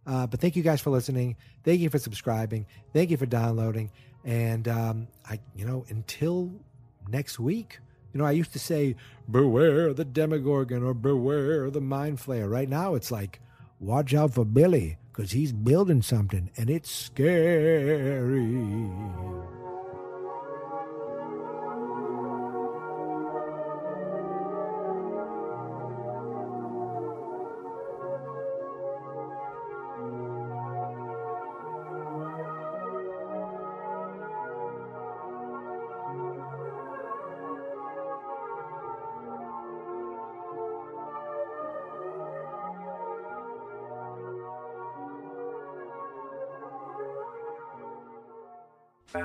[0.06, 1.36] Uh, but thank you guys for listening.
[1.64, 2.66] Thank you for subscribing.
[2.92, 3.90] Thank you for downloading.
[4.24, 6.50] And um, I, you know, until
[7.08, 7.78] next week.
[8.12, 8.96] You know, I used to say,
[9.30, 12.50] beware the Demogorgon or beware the Mind Flayer.
[12.50, 13.40] Right now, it's like,
[13.80, 18.40] watch out for Billy because he's building something and it's scary.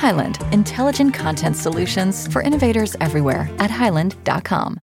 [0.00, 4.78] Highland, intelligent content solutions for innovators everywhere at highland.com.